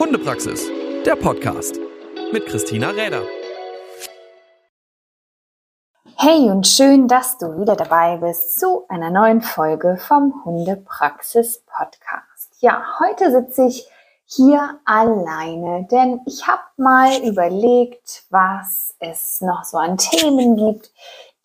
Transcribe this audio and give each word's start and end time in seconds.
Hundepraxis, 0.00 0.66
der 1.04 1.14
Podcast 1.14 1.78
mit 2.32 2.46
Christina 2.46 2.88
Räder. 2.88 3.20
Hey 6.16 6.48
und 6.48 6.66
schön, 6.66 7.06
dass 7.06 7.36
du 7.36 7.60
wieder 7.60 7.76
dabei 7.76 8.16
bist 8.16 8.58
zu 8.58 8.86
einer 8.88 9.10
neuen 9.10 9.42
Folge 9.42 9.98
vom 9.98 10.42
Hundepraxis 10.42 11.62
Podcast. 11.66 12.54
Ja, 12.60 12.82
heute 12.98 13.30
sitze 13.30 13.66
ich 13.66 13.86
hier 14.24 14.80
alleine, 14.86 15.86
denn 15.90 16.22
ich 16.24 16.46
habe 16.46 16.62
mal 16.78 17.18
überlegt, 17.22 18.22
was 18.30 18.94
es 19.00 19.42
noch 19.42 19.64
so 19.64 19.76
an 19.76 19.98
Themen 19.98 20.56
gibt, 20.56 20.92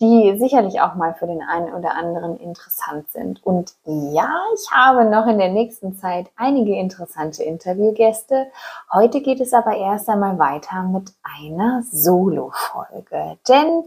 die 0.01 0.37
sicherlich 0.37 0.81
auch 0.81 0.95
mal 0.95 1.13
für 1.13 1.27
den 1.27 1.41
einen 1.41 1.73
oder 1.73 1.95
anderen 1.95 2.37
interessant 2.37 3.09
sind. 3.11 3.45
Und 3.45 3.75
ja, 3.85 4.29
ich 4.53 4.71
habe 4.71 5.05
noch 5.05 5.25
in 5.27 5.37
der 5.37 5.49
nächsten 5.49 5.95
Zeit 5.95 6.27
einige 6.35 6.75
interessante 6.75 7.43
Interviewgäste. 7.43 8.47
Heute 8.91 9.21
geht 9.21 9.39
es 9.39 9.53
aber 9.53 9.77
erst 9.77 10.09
einmal 10.09 10.37
weiter 10.37 10.83
mit 10.83 11.13
einer 11.23 11.81
Solo-Folge. 11.83 13.37
Denn 13.47 13.83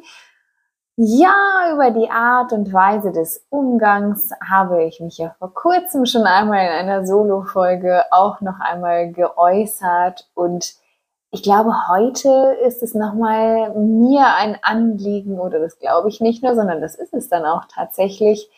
ja, 1.01 1.73
über 1.75 1.93
die 1.93 2.11
Art 2.11 2.53
und 2.53 2.73
Weise 2.73 3.13
des 3.13 3.47
Umgangs 3.51 4.33
habe 4.45 4.83
ich 4.83 4.99
mich 4.99 5.19
ja 5.19 5.33
vor 5.39 5.55
kurzem 5.55 6.07
schon 6.07 6.25
einmal 6.25 6.65
in 6.65 6.73
einer 6.73 7.07
Solo-Folge 7.07 8.05
auch 8.11 8.41
noch 8.41 8.59
einmal 8.59 9.13
geäußert 9.13 10.29
und 10.35 10.75
ich 11.31 11.43
glaube, 11.43 11.89
heute 11.89 12.57
ist 12.65 12.83
es 12.83 12.95
nochmal 12.95 13.75
mir 13.75 14.35
ein 14.37 14.59
Anliegen, 14.63 15.39
oder 15.39 15.59
das 15.59 15.79
glaube 15.79 16.09
ich 16.09 16.21
nicht 16.21 16.43
nur, 16.43 16.55
sondern 16.55 16.81
das 16.81 16.95
ist 16.95 17.13
es 17.13 17.29
dann 17.29 17.45
auch 17.45 17.65
tatsächlich, 17.73 18.51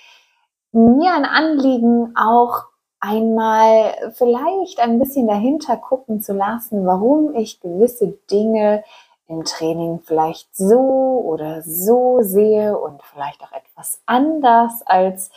mir 0.73 1.13
ein 1.13 1.25
Anliegen, 1.25 2.15
auch 2.17 2.65
einmal 3.01 4.13
vielleicht 4.13 4.79
ein 4.79 4.99
bisschen 4.99 5.27
dahinter 5.27 5.77
gucken 5.77 6.21
zu 6.21 6.33
lassen, 6.33 6.87
warum 6.87 7.35
ich 7.35 7.61
gewisse 7.61 8.19
Dinge 8.31 8.85
im 9.27 9.45
Training 9.45 10.01
vielleicht 10.05 10.55
so 10.55 11.23
oder 11.25 11.63
so 11.63 12.21
sehe 12.21 12.79
und 12.79 13.03
vielleicht 13.03 13.43
auch 13.43 13.53
etwas 13.53 14.01
anders, 14.07 14.83
als 14.85 15.31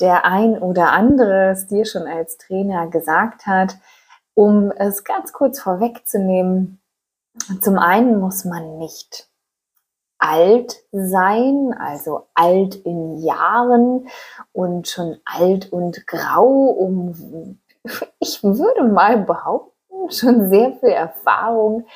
der 0.00 0.24
ein 0.24 0.58
oder 0.58 0.92
andere 0.92 1.50
es 1.50 1.66
dir 1.66 1.84
schon 1.84 2.06
als 2.06 2.38
Trainer 2.38 2.88
gesagt 2.88 3.46
hat. 3.46 3.76
Um 4.34 4.70
es 4.70 5.04
ganz 5.04 5.32
kurz 5.32 5.60
vorwegzunehmen, 5.60 6.79
zum 7.60 7.78
einen 7.78 8.20
muss 8.20 8.44
man 8.44 8.78
nicht 8.78 9.28
alt 10.18 10.76
sein, 10.92 11.74
also 11.78 12.26
alt 12.34 12.76
in 12.76 13.16
Jahren 13.18 14.08
und 14.52 14.88
schon 14.88 15.18
alt 15.24 15.72
und 15.72 16.06
grau, 16.06 16.46
um, 16.46 17.58
ich 18.18 18.42
würde 18.44 18.84
mal 18.84 19.18
behaupten, 19.18 20.10
schon 20.10 20.50
sehr 20.50 20.72
viel 20.74 20.90
Erfahrung 20.90 21.86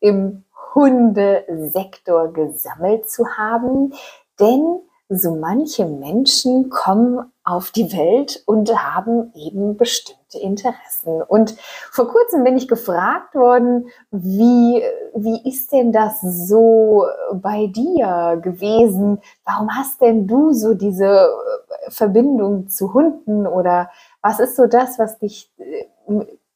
im 0.00 0.44
Hundesektor 0.74 2.32
gesammelt 2.32 3.08
zu 3.08 3.26
haben, 3.36 3.94
denn 4.40 4.80
so 5.08 5.34
manche 5.34 5.86
Menschen 5.86 6.68
kommen 6.68 7.32
auf 7.42 7.70
die 7.70 7.92
Welt 7.92 8.42
und 8.44 8.70
haben 8.76 9.32
eben 9.34 9.76
bestimmte 9.78 10.38
Interessen. 10.38 11.22
Und 11.22 11.56
vor 11.90 12.08
kurzem 12.08 12.44
bin 12.44 12.58
ich 12.58 12.68
gefragt 12.68 13.34
worden, 13.34 13.88
wie, 14.10 14.82
wie 15.14 15.48
ist 15.48 15.72
denn 15.72 15.92
das 15.92 16.20
so 16.20 17.06
bei 17.32 17.68
dir 17.68 18.38
gewesen? 18.42 19.20
Warum 19.46 19.74
hast 19.74 20.02
denn 20.02 20.26
du 20.26 20.52
so 20.52 20.74
diese 20.74 21.06
äh, 21.06 21.90
Verbindung 21.90 22.68
zu 22.68 22.92
Hunden 22.92 23.46
oder 23.46 23.90
was 24.20 24.40
ist 24.40 24.56
so 24.56 24.66
das, 24.66 24.98
was 24.98 25.18
dich, 25.18 25.50
äh, 25.58 25.86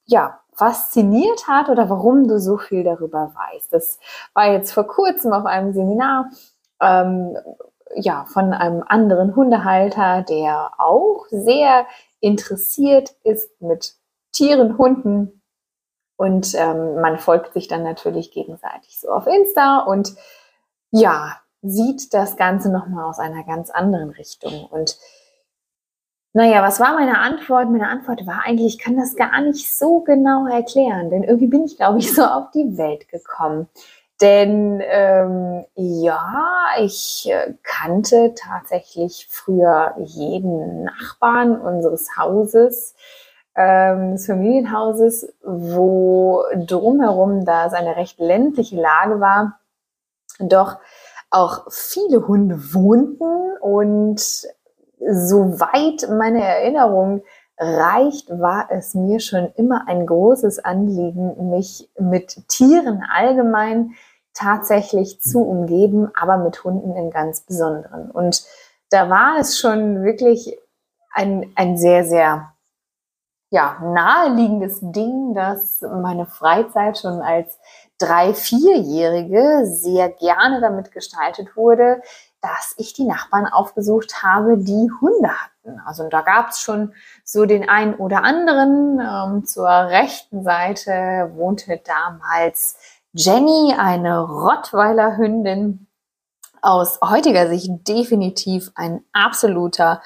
ja, 0.04 0.40
fasziniert 0.52 1.48
hat 1.48 1.70
oder 1.70 1.88
warum 1.88 2.28
du 2.28 2.38
so 2.38 2.58
viel 2.58 2.84
darüber 2.84 3.32
weißt? 3.34 3.72
Das 3.72 3.98
war 4.34 4.52
jetzt 4.52 4.72
vor 4.72 4.84
kurzem 4.84 5.32
auf 5.32 5.46
einem 5.46 5.72
Seminar, 5.72 6.28
ähm, 6.82 7.38
ja, 7.96 8.24
von 8.26 8.52
einem 8.52 8.82
anderen 8.86 9.36
Hundehalter, 9.36 10.22
der 10.22 10.72
auch 10.78 11.26
sehr 11.30 11.86
interessiert 12.20 13.14
ist 13.24 13.60
mit 13.60 13.94
Tieren, 14.32 14.78
Hunden. 14.78 15.42
Und 16.16 16.54
ähm, 16.54 17.00
man 17.00 17.18
folgt 17.18 17.52
sich 17.54 17.68
dann 17.68 17.82
natürlich 17.82 18.30
gegenseitig 18.30 18.98
so 19.00 19.08
auf 19.08 19.26
Insta 19.26 19.80
und 19.80 20.14
ja, 20.90 21.36
sieht 21.62 22.12
das 22.12 22.36
Ganze 22.36 22.70
nochmal 22.70 23.04
aus 23.04 23.18
einer 23.18 23.44
ganz 23.44 23.70
anderen 23.70 24.10
Richtung. 24.10 24.66
Und 24.66 24.98
naja, 26.34 26.62
was 26.62 26.80
war 26.80 26.94
meine 26.94 27.18
Antwort? 27.18 27.70
Meine 27.70 27.88
Antwort 27.88 28.26
war 28.26 28.42
eigentlich, 28.44 28.74
ich 28.74 28.78
kann 28.78 28.96
das 28.96 29.16
gar 29.16 29.40
nicht 29.40 29.72
so 29.72 30.00
genau 30.00 30.46
erklären, 30.46 31.10
denn 31.10 31.24
irgendwie 31.24 31.46
bin 31.46 31.64
ich, 31.64 31.76
glaube 31.76 31.98
ich, 31.98 32.12
so 32.14 32.24
auf 32.24 32.50
die 32.52 32.76
Welt 32.76 33.08
gekommen. 33.08 33.68
Denn 34.22 34.80
ähm, 34.84 35.64
ja, 35.74 36.68
ich 36.78 37.28
äh, 37.28 37.54
kannte 37.64 38.34
tatsächlich 38.36 39.26
früher 39.28 39.94
jeden 39.98 40.84
Nachbarn 40.84 41.60
unseres 41.60 42.16
Hauses, 42.16 42.94
ähm, 43.56 44.12
des 44.12 44.26
Familienhauses, 44.26 45.34
wo 45.42 46.44
drumherum, 46.54 47.44
da 47.44 47.66
es 47.66 47.72
eine 47.72 47.96
recht 47.96 48.20
ländliche 48.20 48.80
Lage 48.80 49.20
war, 49.20 49.58
doch 50.38 50.78
auch 51.30 51.66
viele 51.70 52.28
Hunde 52.28 52.72
wohnten 52.72 53.56
und 53.60 54.46
soweit 55.00 56.08
meine 56.10 56.44
Erinnerung 56.44 57.22
reicht, 57.58 58.30
war 58.30 58.68
es 58.70 58.94
mir 58.94 59.18
schon 59.18 59.52
immer 59.56 59.88
ein 59.88 60.06
großes 60.06 60.60
Anliegen, 60.60 61.50
mich 61.50 61.90
mit 61.98 62.48
Tieren 62.48 63.02
allgemein 63.12 63.94
tatsächlich 64.34 65.20
zu 65.20 65.40
umgeben, 65.42 66.10
aber 66.18 66.36
mit 66.38 66.64
Hunden 66.64 66.96
im 66.96 67.10
ganz 67.10 67.40
Besonderen. 67.40 68.10
Und 68.10 68.44
da 68.90 69.08
war 69.08 69.38
es 69.38 69.58
schon 69.58 70.02
wirklich 70.02 70.58
ein, 71.12 71.52
ein 71.56 71.76
sehr, 71.76 72.04
sehr 72.04 72.52
ja, 73.50 73.78
naheliegendes 73.82 74.78
Ding, 74.80 75.34
dass 75.34 75.82
meine 75.82 76.24
Freizeit 76.24 76.98
schon 76.98 77.20
als 77.20 77.58
drei, 77.98 78.32
vierjährige 78.32 79.66
sehr 79.66 80.08
gerne 80.08 80.60
damit 80.62 80.90
gestaltet 80.90 81.54
wurde, 81.54 82.00
dass 82.40 82.74
ich 82.78 82.94
die 82.94 83.04
Nachbarn 83.04 83.46
aufgesucht 83.46 84.22
habe, 84.22 84.56
die 84.56 84.90
Hunde 85.00 85.28
hatten. 85.28 85.80
Also 85.86 86.08
da 86.08 86.22
gab 86.22 86.48
es 86.48 86.60
schon 86.60 86.94
so 87.24 87.44
den 87.44 87.68
einen 87.68 87.94
oder 87.94 88.24
anderen. 88.24 88.98
Ähm, 88.98 89.44
zur 89.44 89.68
rechten 89.68 90.42
Seite 90.42 91.30
wohnte 91.34 91.78
damals 91.84 92.78
Jenny, 93.14 93.74
eine 93.76 94.20
Rottweiler 94.20 95.18
Hündin, 95.18 95.86
aus 96.62 96.98
heutiger 97.02 97.46
Sicht 97.48 97.86
definitiv 97.86 98.72
ein 98.74 99.04
absoluter 99.12 100.00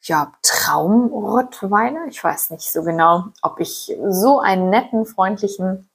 ja, 0.00 0.32
Traum-Rottweiler. 0.42 2.06
Ich 2.08 2.24
weiß 2.24 2.50
nicht 2.50 2.72
so 2.72 2.82
genau, 2.82 3.24
ob 3.42 3.60
ich 3.60 3.94
so 4.08 4.40
einen 4.40 4.70
netten, 4.70 5.04
freundlichen 5.04 5.90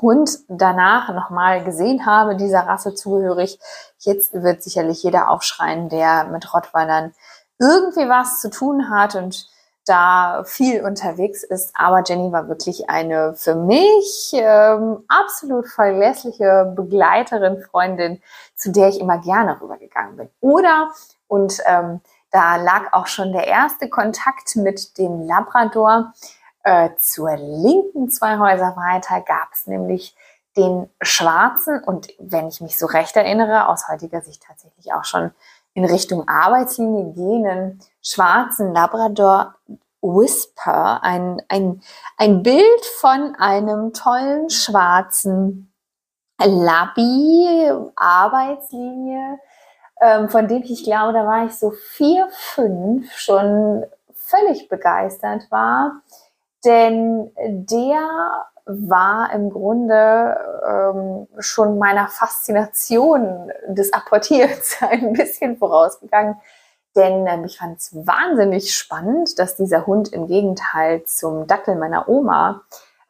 Hund 0.00 0.30
danach 0.48 1.12
nochmal 1.12 1.62
gesehen 1.64 2.06
habe, 2.06 2.36
dieser 2.36 2.60
Rasse 2.60 2.94
zugehörig. 2.94 3.58
Jetzt 3.98 4.32
wird 4.32 4.62
sicherlich 4.62 5.02
jeder 5.02 5.28
aufschreien, 5.28 5.90
der 5.90 6.24
mit 6.24 6.54
Rottweilern 6.54 7.12
irgendwie 7.58 8.08
was 8.08 8.40
zu 8.40 8.48
tun 8.48 8.88
hat 8.88 9.16
und 9.16 9.48
da 9.84 10.44
viel 10.44 10.82
unterwegs 10.84 11.42
ist. 11.42 11.72
Aber 11.74 12.02
Jenny 12.04 12.32
war 12.32 12.48
wirklich 12.48 12.88
eine 12.88 13.34
für 13.34 13.54
mich 13.54 14.32
ähm, 14.34 15.04
absolut 15.08 15.68
verlässliche 15.68 16.72
Begleiterin, 16.74 17.62
Freundin, 17.62 18.22
zu 18.56 18.72
der 18.72 18.88
ich 18.88 19.00
immer 19.00 19.18
gerne 19.18 19.60
rübergegangen 19.60 20.16
bin. 20.16 20.28
Oder, 20.40 20.90
und 21.28 21.60
ähm, 21.66 22.00
da 22.30 22.56
lag 22.56 22.92
auch 22.92 23.06
schon 23.06 23.32
der 23.32 23.46
erste 23.46 23.88
Kontakt 23.88 24.56
mit 24.56 24.98
dem 24.98 25.26
Labrador. 25.26 26.12
Äh, 26.62 26.90
zur 26.98 27.36
linken 27.36 28.10
zwei 28.10 28.38
Häuser 28.38 28.74
weiter 28.76 29.20
gab 29.20 29.52
es 29.52 29.66
nämlich 29.66 30.16
den 30.56 30.88
schwarzen 31.02 31.82
und 31.82 32.08
wenn 32.18 32.48
ich 32.48 32.60
mich 32.60 32.78
so 32.78 32.86
recht 32.86 33.16
erinnere, 33.16 33.68
aus 33.68 33.88
heutiger 33.88 34.20
Sicht 34.20 34.42
tatsächlich 34.46 34.92
auch 34.92 35.04
schon 35.04 35.32
in 35.74 35.84
Richtung 35.84 36.28
Arbeitslinie 36.28 37.12
gehenden 37.12 37.80
schwarzen 38.00 38.72
Labrador 38.72 39.54
Whisper, 40.00 41.02
ein, 41.02 41.40
ein, 41.48 41.82
ein 42.18 42.42
Bild 42.42 42.84
von 43.00 43.34
einem 43.36 43.92
tollen 43.92 44.50
schwarzen 44.50 45.72
Labby 46.38 47.70
Arbeitslinie, 47.96 49.38
ähm, 50.00 50.28
von 50.28 50.46
dem 50.46 50.62
ich 50.62 50.84
glaube, 50.84 51.12
da 51.12 51.26
war 51.26 51.46
ich 51.46 51.54
so 51.54 51.70
vier, 51.70 52.28
fünf 52.30 53.10
schon 53.12 53.84
völlig 54.12 54.68
begeistert 54.68 55.50
war, 55.50 56.02
denn 56.64 57.30
der 57.36 58.46
war 58.66 59.32
im 59.32 59.50
Grunde 59.50 60.36
ähm, 60.66 61.28
schon 61.38 61.78
meiner 61.78 62.08
Faszination 62.08 63.50
des 63.68 63.92
Apportierens 63.92 64.76
ein 64.80 65.12
bisschen 65.12 65.58
vorausgegangen. 65.58 66.36
Denn 66.96 67.26
ähm, 67.26 67.44
ich 67.44 67.58
fand 67.58 67.78
es 67.78 67.94
wahnsinnig 67.94 68.74
spannend, 68.74 69.38
dass 69.38 69.56
dieser 69.56 69.86
Hund 69.86 70.12
im 70.12 70.26
Gegenteil 70.28 71.04
zum 71.04 71.46
Dackel 71.46 71.74
meiner 71.74 72.08
Oma 72.08 72.62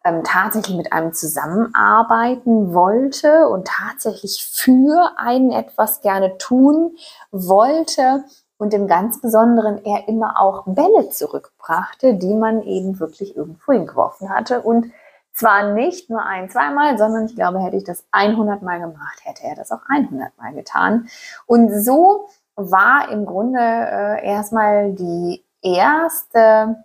ähm, 0.05 0.23
tatsächlich 0.25 0.77
mit 0.77 0.93
einem 0.93 1.13
zusammenarbeiten 1.13 2.75
wollte 2.75 3.49
und 3.49 3.67
tatsächlich 3.67 4.47
für 4.51 5.13
einen 5.17 5.51
etwas 5.51 6.01
gerne 6.01 6.37
tun 6.39 6.97
wollte 7.31 8.25
und 8.57 8.73
im 8.75 8.87
ganz 8.87 9.21
Besonderen 9.21 9.85
er 9.85 10.09
immer 10.09 10.41
auch 10.41 10.65
Bälle 10.67 11.11
zurückbrachte, 11.11 12.15
die 12.15 12.35
man 12.35 12.63
eben 12.63 13.01
wirklich 13.01 13.37
irgendwo 13.37 13.73
hingeworfen 13.73 14.29
hatte 14.29 14.63
und 14.63 14.91
zwar 15.35 15.73
nicht 15.73 16.09
nur 16.09 16.25
ein, 16.25 16.49
zweimal, 16.49 16.97
sondern 16.97 17.27
ich 17.27 17.35
glaube, 17.35 17.61
hätte 17.61 17.77
ich 17.77 17.85
das 17.85 18.07
100 18.13 18.63
Mal 18.63 18.81
gemacht, 18.81 19.19
hätte 19.25 19.43
er 19.45 19.57
das 19.57 19.73
auch 19.73 19.83
100 19.89 20.37
Mal 20.39 20.55
getan. 20.55 21.09
Und 21.47 21.71
so 21.71 22.29
war 22.55 23.11
im 23.11 23.27
Grunde 23.27 23.59
äh, 23.61 24.25
erstmal 24.25 24.93
die 24.93 25.45
erste, 25.61 26.85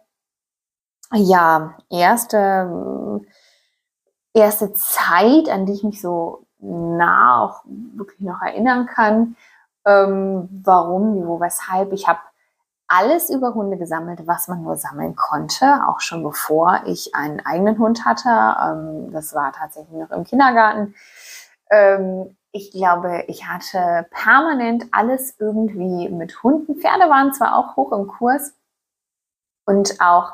ja, 1.13 1.75
erste, 1.91 3.21
erste 4.33 4.73
Zeit, 4.73 5.49
an 5.49 5.65
die 5.67 5.73
ich 5.73 5.83
mich 5.83 6.01
so 6.01 6.45
nah 6.57 7.43
auch 7.43 7.63
wirklich 7.65 8.21
noch 8.21 8.41
erinnern 8.41 8.87
kann. 8.87 9.35
Ähm, 9.85 10.49
warum, 10.63 11.25
wo, 11.27 11.39
weshalb. 11.39 11.93
Ich 11.93 12.07
habe 12.07 12.19
alles 12.89 13.29
über 13.29 13.53
Hunde 13.53 13.77
gesammelt, 13.77 14.25
was 14.25 14.47
man 14.47 14.63
nur 14.63 14.75
sammeln 14.75 15.15
konnte, 15.15 15.87
auch 15.87 16.01
schon 16.01 16.23
bevor 16.23 16.81
ich 16.87 17.15
einen 17.15 17.39
eigenen 17.45 17.77
Hund 17.77 18.03
hatte. 18.03 18.29
Ähm, 18.29 19.11
das 19.13 19.33
war 19.33 19.53
tatsächlich 19.53 19.95
noch 19.95 20.11
im 20.11 20.23
Kindergarten. 20.23 20.95
Ähm, 21.69 22.35
ich 22.51 22.71
glaube, 22.71 23.25
ich 23.27 23.47
hatte 23.47 24.07
permanent 24.09 24.87
alles 24.91 25.35
irgendwie 25.39 26.09
mit 26.09 26.41
Hunden. 26.41 26.81
Pferde 26.81 27.07
waren 27.09 27.31
zwar 27.31 27.55
auch 27.55 27.75
hoch 27.75 27.91
im 27.91 28.07
Kurs 28.07 28.55
und 29.65 30.01
auch 30.01 30.33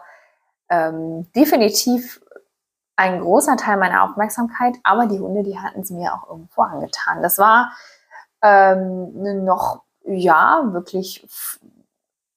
ähm, 0.70 1.30
definitiv 1.36 2.22
ein 2.96 3.20
großer 3.20 3.58
Teil 3.58 3.76
meiner 3.76 4.04
Aufmerksamkeit, 4.04 4.78
aber 4.84 5.08
die 5.08 5.20
Hunde, 5.20 5.44
die 5.44 5.60
hatten 5.60 5.82
es 5.82 5.90
mir 5.90 6.14
auch 6.14 6.30
irgendwo 6.30 6.62
angetan. 6.62 7.22
Das 7.22 7.38
war 7.38 7.74
ähm, 8.42 9.44
noch, 9.44 9.84
ja, 10.06 10.62
wirklich 10.72 11.28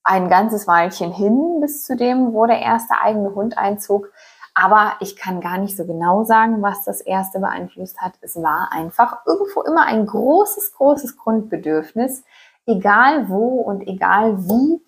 ein 0.08 0.31
ganzes 0.31 0.66
Weilchen 0.66 1.12
hin 1.12 1.60
bis 1.60 1.84
zu 1.84 1.94
dem, 1.94 2.32
wo 2.32 2.46
der 2.46 2.60
erste 2.60 2.94
eigene 2.99 3.34
Hund 3.34 3.58
einzog. 3.58 4.10
Aber 4.55 4.94
ich 5.00 5.16
kann 5.16 5.43
gar 5.43 5.58
nicht 5.58 5.76
so 5.76 5.87
genau 5.87 6.25
sagen, 6.25 6.62
was 6.62 6.82
das 6.84 7.02
erste 7.02 7.40
beeinflusst 7.40 8.00
hat. 8.00 8.14
Es 8.22 8.34
war 8.37 8.70
einfach 8.72 9.19
irgendwo 9.26 9.60
immer 9.62 9.84
ein 9.84 10.06
großes, 10.06 10.72
großes 10.72 11.19
Grundbedürfnis, 11.19 12.25
egal 12.64 13.28
wo 13.28 13.60
und 13.60 13.87
egal 13.87 14.38
wie. 14.49 14.82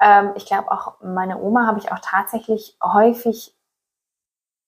Ähm, 0.00 0.32
ich 0.34 0.44
glaube 0.44 0.72
auch 0.72 1.00
meine 1.02 1.40
Oma 1.40 1.68
habe 1.68 1.78
ich 1.78 1.92
auch 1.92 2.00
tatsächlich 2.02 2.76
häufig, 2.82 3.56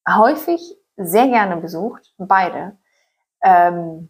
häufig 0.09 0.79
sehr 0.97 1.26
gerne 1.26 1.56
besucht, 1.56 2.14
beide. 2.17 2.79
Ähm, 3.43 4.09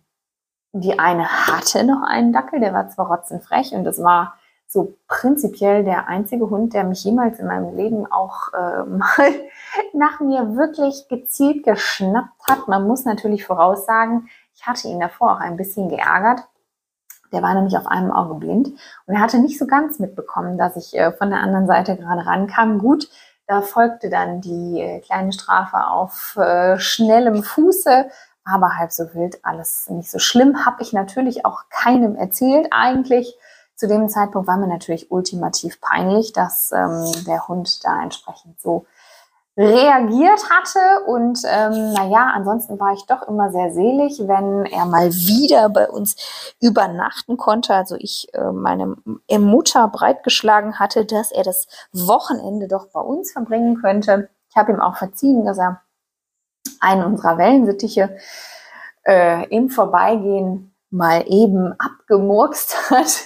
die 0.72 0.99
eine 0.99 1.26
hatte 1.46 1.84
noch 1.84 2.02
einen 2.06 2.34
Dackel, 2.34 2.60
der 2.60 2.75
war 2.75 2.87
zwar 2.90 3.06
rotzenfrech 3.06 3.72
und 3.72 3.84
das 3.84 4.02
war 4.02 4.34
so 4.68 4.94
prinzipiell 5.08 5.84
der 5.84 6.08
einzige 6.08 6.50
Hund, 6.50 6.74
der 6.74 6.84
mich 6.84 7.04
jemals 7.04 7.38
in 7.38 7.46
meinem 7.46 7.76
Leben 7.76 8.10
auch 8.10 8.52
äh, 8.52 8.82
mal 8.84 9.34
nach 9.92 10.20
mir 10.20 10.56
wirklich 10.56 11.08
gezielt 11.08 11.64
geschnappt 11.64 12.48
hat. 12.48 12.68
Man 12.68 12.86
muss 12.86 13.04
natürlich 13.04 13.44
voraussagen, 13.44 14.28
ich 14.54 14.66
hatte 14.66 14.88
ihn 14.88 15.00
davor 15.00 15.32
auch 15.32 15.40
ein 15.40 15.56
bisschen 15.56 15.88
geärgert. 15.88 16.40
Der 17.32 17.42
war 17.42 17.54
nämlich 17.54 17.76
auf 17.76 17.86
einem 17.86 18.12
Auge 18.12 18.34
blind 18.34 18.68
und 19.06 19.14
er 19.14 19.20
hatte 19.20 19.38
nicht 19.38 19.58
so 19.58 19.66
ganz 19.66 19.98
mitbekommen, 19.98 20.58
dass 20.58 20.76
ich 20.76 20.96
äh, 20.96 21.12
von 21.12 21.30
der 21.30 21.40
anderen 21.40 21.66
Seite 21.66 21.96
gerade 21.96 22.24
rankam. 22.24 22.78
Gut, 22.78 23.08
da 23.46 23.62
folgte 23.62 24.10
dann 24.10 24.40
die 24.40 24.80
äh, 24.80 25.00
kleine 25.00 25.32
Strafe 25.32 25.86
auf 25.88 26.36
äh, 26.36 26.78
schnellem 26.78 27.42
Fuße, 27.42 28.08
aber 28.44 28.76
halb 28.76 28.92
so 28.92 29.12
wild, 29.14 29.44
alles 29.44 29.90
nicht 29.90 30.10
so 30.10 30.18
schlimm. 30.18 30.64
Habe 30.64 30.82
ich 30.82 30.92
natürlich 30.92 31.44
auch 31.44 31.64
keinem 31.68 32.14
erzählt 32.16 32.68
eigentlich. 32.70 33.36
Zu 33.76 33.88
dem 33.88 34.08
Zeitpunkt 34.08 34.49
war 34.49 34.56
mir 34.56 34.69
natürlich 34.69 35.11
ultimativ 35.11 35.81
peinlich, 35.82 36.32
dass 36.32 36.73
ähm, 36.73 37.12
der 37.26 37.46
Hund 37.46 37.84
da 37.84 38.02
entsprechend 38.02 38.58
so 38.58 38.87
reagiert 39.56 40.50
hatte. 40.50 41.05
Und 41.06 41.40
ähm, 41.46 41.93
naja, 41.93 42.31
ansonsten 42.34 42.78
war 42.81 42.94
ich 42.94 43.05
doch 43.06 43.28
immer 43.28 43.50
sehr 43.50 43.73
selig, 43.73 44.19
wenn 44.20 44.64
er 44.64 44.87
mal 44.87 45.12
wieder 45.12 45.69
bei 45.69 45.88
uns 45.88 46.17
übernachten 46.61 47.37
konnte. 47.37 47.75
Also 47.75 47.96
ich 47.99 48.32
äh, 48.34 48.50
meine 48.50 48.96
Mutter 49.31 49.88
breitgeschlagen 49.88 50.78
hatte, 50.78 51.05
dass 51.05 51.31
er 51.31 51.43
das 51.43 51.67
Wochenende 51.93 52.69
doch 52.69 52.87
bei 52.88 53.00
uns 53.00 53.32
verbringen 53.32 53.81
könnte. 53.81 54.31
Ich 54.49 54.56
habe 54.56 54.73
ihm 54.73 54.81
auch 54.81 54.96
verziehen, 54.96 55.44
dass 55.44 55.58
er 55.58 55.82
einen 56.81 57.05
unserer 57.05 57.38
Wellensittiche 57.38 58.17
äh, 59.05 59.46
im 59.49 59.69
Vorbeigehen 59.69 60.75
mal 60.90 61.25
eben 61.26 61.75
abgemurkst 61.78 62.90
hat 62.90 63.25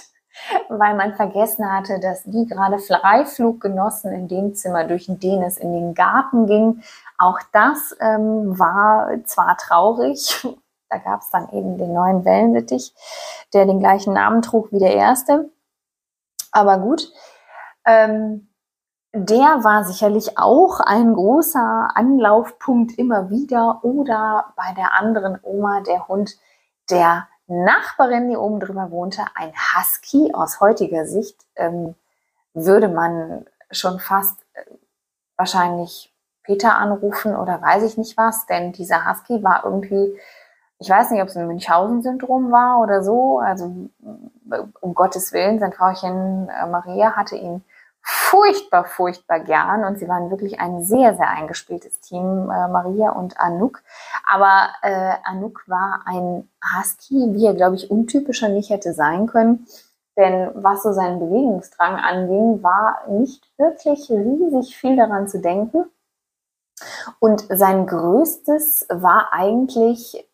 weil 0.69 0.95
man 0.95 1.13
vergessen 1.13 1.71
hatte, 1.71 1.99
dass 1.99 2.23
die 2.23 2.45
gerade 2.45 2.79
Freiflug 2.79 3.61
genossen 3.61 4.11
in 4.11 4.27
dem 4.27 4.55
Zimmer, 4.55 4.85
durch 4.85 5.07
den 5.07 5.43
es 5.43 5.57
in 5.57 5.73
den 5.73 5.93
Garten 5.93 6.47
ging. 6.47 6.83
Auch 7.17 7.39
das 7.51 7.95
ähm, 7.99 8.57
war 8.57 9.09
zwar 9.25 9.57
traurig, 9.57 10.45
da 10.89 10.97
gab 10.97 11.21
es 11.21 11.29
dann 11.29 11.49
eben 11.49 11.77
den 11.77 11.93
neuen 11.93 12.25
Wellensittich, 12.25 12.93
der 13.53 13.65
den 13.65 13.79
gleichen 13.79 14.13
Namen 14.13 14.41
trug 14.41 14.71
wie 14.71 14.79
der 14.79 14.95
erste. 14.95 15.49
Aber 16.51 16.79
gut, 16.79 17.11
ähm, 17.85 18.47
der 19.13 19.63
war 19.63 19.83
sicherlich 19.83 20.37
auch 20.37 20.79
ein 20.79 21.13
großer 21.13 21.89
Anlaufpunkt 21.95 22.97
immer 22.97 23.29
wieder 23.29 23.83
oder 23.83 24.53
bei 24.55 24.73
der 24.75 24.93
anderen 24.93 25.37
Oma 25.43 25.81
der 25.81 26.07
Hund, 26.07 26.37
der 26.89 27.27
Nachbarin, 27.51 28.29
die 28.29 28.37
oben 28.37 28.61
drüber 28.61 28.91
wohnte, 28.91 29.23
ein 29.35 29.51
Husky. 29.51 30.31
Aus 30.33 30.61
heutiger 30.61 31.05
Sicht 31.05 31.37
ähm, 31.57 31.95
würde 32.53 32.87
man 32.87 33.45
schon 33.71 33.99
fast 33.99 34.39
äh, 34.53 34.63
wahrscheinlich 35.35 36.13
Peter 36.43 36.77
anrufen 36.77 37.35
oder 37.35 37.61
weiß 37.61 37.83
ich 37.83 37.97
nicht 37.97 38.17
was, 38.17 38.45
denn 38.45 38.71
dieser 38.71 39.09
Husky 39.09 39.43
war 39.43 39.65
irgendwie, 39.65 40.17
ich 40.79 40.89
weiß 40.89 41.11
nicht, 41.11 41.21
ob 41.21 41.27
es 41.27 41.35
ein 41.35 41.47
Münchhausen-Syndrom 41.47 42.51
war 42.51 42.79
oder 42.81 43.03
so, 43.03 43.39
also 43.39 43.89
um 44.79 44.93
Gottes 44.93 45.33
Willen, 45.33 45.59
sein 45.59 45.73
Frauchen 45.73 46.49
äh, 46.49 46.67
Maria 46.67 47.15
hatte 47.15 47.35
ihn 47.35 47.63
furchtbar, 48.03 48.85
furchtbar 48.85 49.39
gern 49.41 49.83
und 49.85 49.99
sie 49.99 50.07
waren 50.07 50.31
wirklich 50.31 50.59
ein 50.59 50.83
sehr, 50.83 51.15
sehr 51.15 51.29
eingespieltes 51.29 51.99
Team, 51.99 52.49
äh, 52.49 52.67
Maria 52.67 53.11
und 53.11 53.39
Anouk. 53.39 53.83
Aber 54.27 54.69
äh, 54.81 55.13
Anouk 55.23 55.63
war 55.67 56.01
ein 56.05 56.49
Husky, 56.75 57.33
wie 57.33 57.45
er, 57.45 57.53
glaube 57.53 57.75
ich, 57.75 57.91
untypischer 57.91 58.49
nicht 58.49 58.69
hätte 58.69 58.93
sein 58.93 59.27
können. 59.27 59.67
Denn 60.17 60.51
was 60.55 60.83
so 60.83 60.91
seinen 60.91 61.19
Bewegungsdrang 61.19 61.95
anging, 61.95 62.61
war 62.63 63.07
nicht 63.07 63.47
wirklich 63.57 64.09
riesig 64.09 64.75
viel 64.75 64.97
daran 64.97 65.27
zu 65.27 65.39
denken. 65.39 65.85
Und 67.19 67.45
sein 67.49 67.85
größtes 67.85 68.87
war 68.89 69.29
eigentlich 69.31 70.27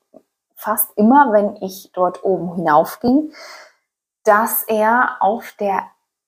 fast 0.55 0.97
immer, 0.97 1.31
wenn 1.31 1.57
ich 1.57 1.91
dort 1.93 2.24
oben 2.24 2.55
hinaufging, 2.55 3.31
dass 4.24 4.63
er 4.63 5.17
auf 5.19 5.53
der 5.59 5.83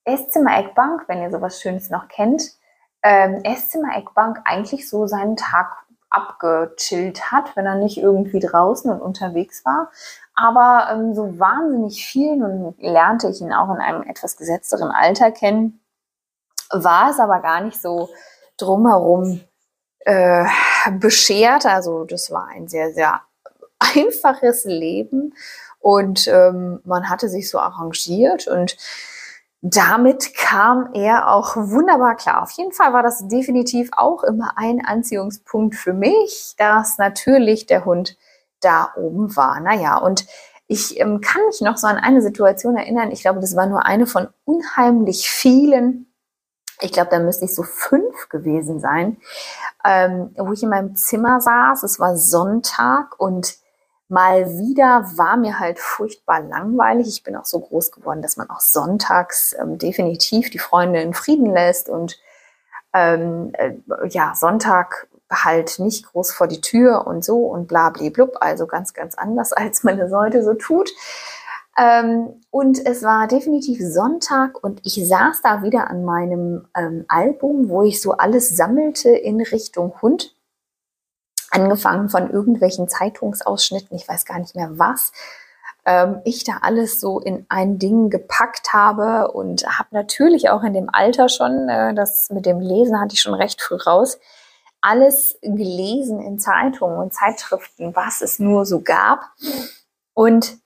Esszimmer-Eckbank, 0.05 1.03
wenn 1.07 1.21
ihr 1.21 1.31
sowas 1.31 1.61
Schönes 1.61 1.89
noch 1.89 2.07
kennt, 2.07 2.43
ähm, 3.03 3.41
Esszimmer-Eckbank 3.43 4.41
eigentlich 4.45 4.89
so 4.89 5.07
seinen 5.07 5.35
Tag 5.35 5.67
abgechillt 6.09 7.31
hat, 7.31 7.55
wenn 7.55 7.65
er 7.65 7.75
nicht 7.75 7.97
irgendwie 7.97 8.39
draußen 8.39 8.91
und 8.91 9.01
unterwegs 9.01 9.63
war. 9.63 9.91
Aber 10.33 10.89
ähm, 10.91 11.13
so 11.13 11.39
wahnsinnig 11.39 12.05
viel, 12.05 12.35
nun 12.35 12.75
lernte 12.79 13.29
ich 13.29 13.41
ihn 13.41 13.53
auch 13.53 13.73
in 13.73 13.81
einem 13.81 14.03
etwas 14.03 14.37
gesetzteren 14.37 14.91
Alter 14.91 15.31
kennen, 15.31 15.81
war 16.71 17.11
es 17.11 17.19
aber 17.19 17.39
gar 17.39 17.61
nicht 17.61 17.81
so 17.81 18.09
drumherum 18.57 19.41
äh, 19.99 20.45
beschert. 20.99 21.65
Also 21.65 22.05
das 22.05 22.31
war 22.31 22.47
ein 22.47 22.67
sehr, 22.67 22.93
sehr 22.93 23.21
einfaches 23.79 24.65
Leben 24.65 25.33
und 25.79 26.27
ähm, 26.27 26.81
man 26.83 27.09
hatte 27.09 27.29
sich 27.29 27.49
so 27.49 27.59
arrangiert 27.59 28.47
und 28.47 28.77
damit 29.61 30.33
kam 30.35 30.91
er 30.93 31.33
auch 31.33 31.55
wunderbar 31.57 32.15
klar. 32.15 32.41
Auf 32.41 32.51
jeden 32.51 32.71
Fall 32.71 32.93
war 32.93 33.03
das 33.03 33.27
definitiv 33.27 33.89
auch 33.95 34.23
immer 34.23 34.53
ein 34.55 34.83
Anziehungspunkt 34.85 35.75
für 35.75 35.93
mich, 35.93 36.55
dass 36.57 36.97
natürlich 36.97 37.65
der 37.65 37.83
Hund 37.83 38.17
da 38.61 38.93
oben 38.95 39.35
war. 39.35 39.59
Naja, 39.59 39.97
und 39.97 40.25
ich 40.67 40.99
ähm, 40.99 41.19
kann 41.19 41.45
mich 41.47 41.61
noch 41.61 41.77
so 41.77 41.87
an 41.87 41.97
eine 41.97 42.21
Situation 42.21 42.77
erinnern. 42.77 43.11
Ich 43.11 43.21
glaube, 43.21 43.39
das 43.39 43.55
war 43.55 43.65
nur 43.65 43.85
eine 43.85 44.05
von 44.05 44.29
unheimlich 44.45 45.29
vielen. 45.29 46.13
Ich 46.81 46.93
glaube, 46.93 47.09
da 47.09 47.19
müsste 47.19 47.45
ich 47.45 47.55
so 47.55 47.63
fünf 47.63 48.29
gewesen 48.29 48.79
sein, 48.79 49.17
ähm, 49.83 50.33
wo 50.37 50.53
ich 50.53 50.63
in 50.63 50.69
meinem 50.69 50.95
Zimmer 50.95 51.41
saß. 51.41 51.83
Es 51.83 51.99
war 51.99 52.15
Sonntag 52.15 53.19
und 53.19 53.57
mal 54.09 54.57
wieder 54.57 55.05
war 55.15 55.37
mir 55.37 55.59
halt 55.59 55.79
furchtbar 55.79 56.41
langweilig. 56.41 57.07
Ich 57.07 57.23
bin 57.23 57.35
auch 57.35 57.45
so 57.45 57.59
groß 57.59 57.91
geworden, 57.91 58.21
dass 58.21 58.37
man 58.37 58.49
auch 58.49 58.59
sonntags 58.59 59.55
ähm, 59.59 59.77
definitiv 59.77 60.49
die 60.49 60.59
Freunde 60.59 61.01
in 61.01 61.13
Frieden 61.13 61.53
lässt 61.53 61.89
und 61.89 62.19
ähm, 62.93 63.51
äh, 63.53 63.73
ja, 64.09 64.33
Sonntag 64.35 65.07
halt 65.31 65.77
nicht 65.77 66.07
groß 66.07 66.31
vor 66.31 66.47
die 66.47 66.61
Tür 66.61 67.05
und 67.05 67.23
so 67.23 67.45
und 67.45 67.67
bla 67.67 67.91
blub, 67.91 68.37
also 68.41 68.65
ganz, 68.65 68.93
ganz 68.93 69.15
anders, 69.15 69.53
als 69.53 69.83
man 69.83 69.97
das 69.97 70.11
heute 70.11 70.43
so 70.43 70.55
tut. 70.55 70.89
Ähm, 71.77 72.41
und 72.49 72.83
es 72.85 73.03
war 73.03 73.27
definitiv 73.27 73.79
Sonntag 73.81 74.61
und 74.63 74.81
ich 74.83 75.07
saß 75.07 75.41
da 75.43 75.63
wieder 75.63 75.89
an 75.89 76.03
meinem 76.03 76.67
ähm, 76.75 77.05
Album, 77.07 77.69
wo 77.69 77.83
ich 77.83 78.01
so 78.01 78.13
alles 78.13 78.49
sammelte 78.49 79.09
in 79.09 79.39
Richtung 79.39 79.93
Hund. 80.01 80.35
Angefangen 81.51 82.09
von 82.09 82.29
irgendwelchen 82.29 82.87
Zeitungsausschnitten, 82.87 83.95
ich 83.95 84.07
weiß 84.07 84.25
gar 84.25 84.39
nicht 84.39 84.55
mehr 84.55 84.77
was. 84.77 85.11
Ähm, 85.85 86.21
ich 86.25 86.43
da 86.43 86.59
alles 86.61 86.99
so 86.99 87.19
in 87.19 87.45
ein 87.49 87.79
Ding 87.79 88.09
gepackt 88.09 88.73
habe 88.73 89.31
und 89.31 89.65
habe 89.65 89.89
natürlich 89.91 90.49
auch 90.49 90.63
in 90.63 90.73
dem 90.73 90.89
Alter 90.91 91.29
schon, 91.29 91.69
äh, 91.69 91.93
das 91.93 92.29
mit 92.29 92.45
dem 92.45 92.59
Lesen 92.59 92.99
hatte 92.99 93.13
ich 93.13 93.21
schon 93.21 93.33
recht 93.33 93.61
früh 93.61 93.77
raus, 93.77 94.19
alles 94.81 95.37
gelesen 95.41 96.21
in 96.21 96.39
Zeitungen 96.39 96.97
und 96.97 97.13
Zeitschriften, 97.13 97.95
was 97.95 98.21
es 98.21 98.39
nur 98.39 98.65
so 98.65 98.81
gab. 98.81 99.25
Und 100.13 100.59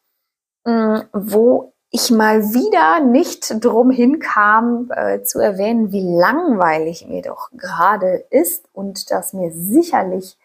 Mm, 0.66 1.02
wo 1.12 1.74
ich 1.90 2.10
mal 2.10 2.42
wieder 2.54 3.02
nicht 3.02 3.64
drum 3.64 3.92
hinkam 3.92 4.90
äh, 4.96 5.24
zu 5.24 5.40
erwähnen, 5.40 5.92
wie 5.92 6.02
langweilig 6.02 7.06
mir 7.08 7.22
doch 7.22 7.50
gerade 7.52 8.26
ist 8.30 8.70
und 8.72 9.12
dass 9.12 9.34
mir 9.34 9.52
sicherlich 9.52 10.38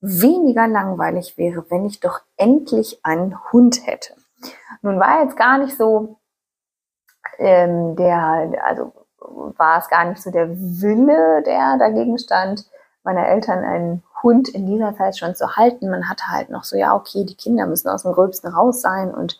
weniger 0.00 0.66
langweilig 0.66 1.36
wäre, 1.36 1.64
wenn 1.70 1.84
ich 1.84 2.00
doch 2.00 2.20
endlich 2.36 3.00
einen 3.04 3.36
Hund 3.52 3.86
hätte. 3.86 4.14
Nun 4.82 4.98
war 4.98 5.22
jetzt 5.22 5.36
gar 5.36 5.58
nicht 5.58 5.76
so 5.76 6.20
ähm, 7.38 7.96
der, 7.96 8.52
also 8.64 8.92
war 9.18 9.78
es 9.78 9.88
gar 9.88 10.04
nicht 10.04 10.22
so 10.22 10.30
der 10.30 10.48
Wille, 10.50 11.42
der 11.42 11.76
dagegen 11.78 12.18
stand, 12.18 12.66
meiner 13.02 13.26
Eltern 13.26 13.64
einen 13.64 14.02
Hund 14.22 14.48
in 14.48 14.66
dieser 14.66 14.94
Zeit 14.94 15.18
schon 15.18 15.34
zu 15.34 15.56
halten. 15.56 15.90
Man 15.90 16.08
hatte 16.08 16.24
halt 16.28 16.50
noch 16.50 16.64
so, 16.64 16.76
ja, 16.76 16.94
okay, 16.94 17.24
die 17.24 17.34
Kinder 17.34 17.66
müssen 17.66 17.88
aus 17.88 18.02
dem 18.02 18.12
Gröbsten 18.12 18.52
raus 18.52 18.80
sein 18.80 19.12
und 19.12 19.38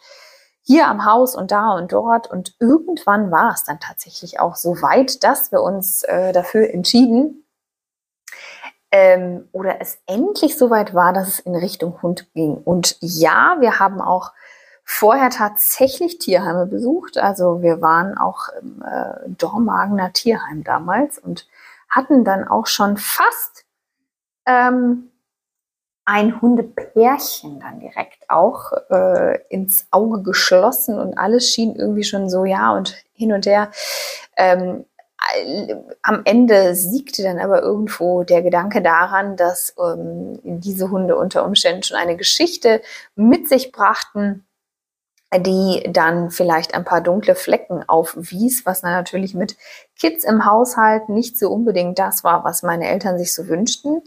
hier 0.63 0.87
am 0.87 1.05
Haus 1.05 1.35
und 1.35 1.51
da 1.51 1.73
und 1.73 1.93
dort. 1.93 2.31
Und 2.31 2.55
irgendwann 2.59 3.31
war 3.31 3.53
es 3.53 3.65
dann 3.65 3.81
tatsächlich 3.81 4.41
auch 4.41 4.57
so 4.57 4.81
weit, 4.83 5.23
dass 5.25 5.53
wir 5.53 5.63
uns 5.63 6.03
äh, 6.05 6.33
dafür 6.33 6.73
entschieden, 6.73 7.45
ähm, 8.93 9.49
oder 9.53 9.81
es 9.81 9.99
endlich 10.07 10.59
so 10.59 10.71
weit 10.71 10.95
war, 10.95 11.13
dass 11.13 11.29
es 11.29 11.39
in 11.41 11.55
Richtung 11.55 12.03
Hund 12.03 12.33
ging. 12.35 12.55
Und 12.55 12.97
ja, 13.01 13.57
wir 13.61 13.79
haben 13.79 14.01
auch 14.01 14.33
vorher 14.85 15.31
tatsächlich 15.31 16.19
Tierheime 16.19 16.67
besucht. 16.67 17.17
Also 17.17 17.63
wir 17.63 17.81
waren 17.81 18.19
auch 18.19 18.49
im 18.61 18.83
äh, 18.83 19.29
Dormagener 19.29 20.13
Tierheim 20.13 20.65
damals 20.65 21.19
und 21.19 21.47
hatten 21.89 22.25
dann 22.25 22.47
auch 22.47 22.67
schon 22.67 22.97
fast 22.97 23.65
ähm, 24.47 25.11
ein 26.05 26.41
Hundepärchen 26.41 27.61
dann 27.61 27.79
direkt 27.79 28.29
auch 28.29 28.73
äh, 28.91 29.39
ins 29.49 29.87
Auge 29.93 30.23
geschlossen 30.23 30.99
und 30.99 31.17
alles 31.17 31.49
schien 31.49 31.77
irgendwie 31.77 32.03
schon 32.03 32.29
so, 32.29 32.45
ja, 32.45 32.73
und 32.73 32.97
hin 33.13 33.33
und 33.33 33.47
her. 33.47 33.71
Ähm, 34.37 34.87
am 36.03 36.23
Ende 36.25 36.75
siegte 36.75 37.23
dann 37.23 37.39
aber 37.39 37.63
irgendwo 37.63 38.25
der 38.25 38.43
Gedanke 38.43 38.83
daran, 38.83 39.37
dass 39.37 39.75
ähm, 39.79 40.41
diese 40.43 40.91
Hunde 40.91 41.17
unter 41.17 41.45
Umständen 41.45 41.83
schon 41.83 41.97
eine 41.97 42.17
Geschichte 42.17 42.83
mit 43.15 43.49
sich 43.49 43.73
brachten, 43.73 44.47
die 45.37 45.89
dann 45.93 46.31
vielleicht 46.31 46.75
ein 46.75 46.85
paar 46.85 47.01
dunkle 47.01 47.35
Flecken 47.37 47.89
aufwies, 47.89 48.67
was 48.67 48.81
dann 48.81 48.93
natürlich 48.93 49.35
mit 49.35 49.57
Kids 49.99 50.25
im 50.25 50.45
Haushalt 50.45 51.09
nicht 51.09 51.39
so 51.39 51.51
unbedingt 51.51 51.99
das 51.99 52.25
war, 52.25 52.43
was 52.45 52.63
meine 52.63 52.89
Eltern 52.89 53.19
sich 53.19 53.33
so 53.33 53.47
wünschten. 53.47 54.03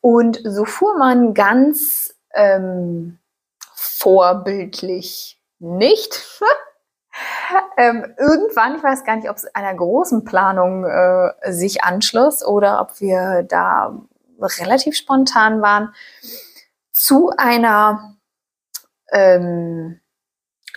Und 0.00 0.40
so 0.44 0.64
fuhr 0.64 0.98
man 0.98 1.32
ganz 1.32 2.14
ähm, 2.34 3.18
vorbildlich 3.74 5.40
nicht. 5.60 6.40
ähm, 7.76 8.14
irgendwann, 8.18 8.76
ich 8.76 8.82
weiß 8.82 9.04
gar 9.04 9.16
nicht, 9.16 9.30
ob 9.30 9.36
es 9.36 9.46
einer 9.54 9.74
großen 9.74 10.24
Planung 10.24 10.84
äh, 10.84 11.32
sich 11.52 11.84
anschloss 11.84 12.44
oder 12.44 12.80
ob 12.80 13.00
wir 13.00 13.42
da 13.42 13.98
relativ 14.60 14.96
spontan 14.96 15.62
waren, 15.62 15.94
zu 16.92 17.30
einer, 17.36 18.16
ähm, 19.12 20.00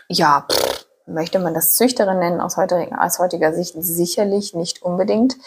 ja, 0.07 0.45
pff, 0.49 0.87
möchte 1.05 1.39
man 1.39 1.53
das 1.53 1.75
Züchterin 1.75 2.19
nennen 2.19 2.41
aus 2.41 2.57
heutiger, 2.57 3.01
aus 3.01 3.19
heutiger 3.19 3.53
Sicht 3.53 3.75
sicherlich 3.77 4.53
nicht 4.53 4.81
unbedingt 4.81 5.37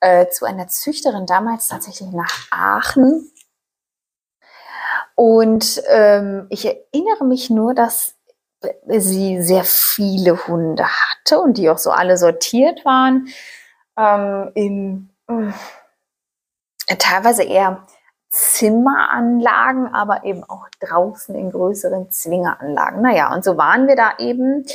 äh, 0.00 0.28
zu 0.28 0.44
einer 0.44 0.68
Züchterin 0.68 1.26
damals 1.26 1.68
tatsächlich 1.68 2.10
nach 2.12 2.48
Aachen. 2.50 3.30
Und 5.14 5.82
ähm, 5.88 6.46
ich 6.50 6.66
erinnere 6.66 7.24
mich 7.24 7.48
nur, 7.48 7.74
dass 7.74 8.15
sie 8.86 9.42
sehr 9.42 9.64
viele 9.64 10.46
Hunde 10.46 10.84
hatte 10.84 11.40
und 11.40 11.58
die 11.58 11.68
auch 11.70 11.78
so 11.78 11.90
alle 11.90 12.16
sortiert 12.16 12.84
waren 12.84 13.28
ähm, 13.96 14.50
in 14.54 15.10
äh, 15.28 16.96
teilweise 16.96 17.42
eher 17.42 17.86
Zimmeranlagen, 18.30 19.94
aber 19.94 20.24
eben 20.24 20.44
auch 20.44 20.66
draußen 20.80 21.34
in 21.34 21.50
größeren 21.50 22.10
Zwingeranlagen. 22.10 23.00
Naja, 23.02 23.32
und 23.32 23.44
so 23.44 23.56
waren 23.56 23.86
wir 23.86 23.96
da 23.96 24.14
eben 24.18 24.66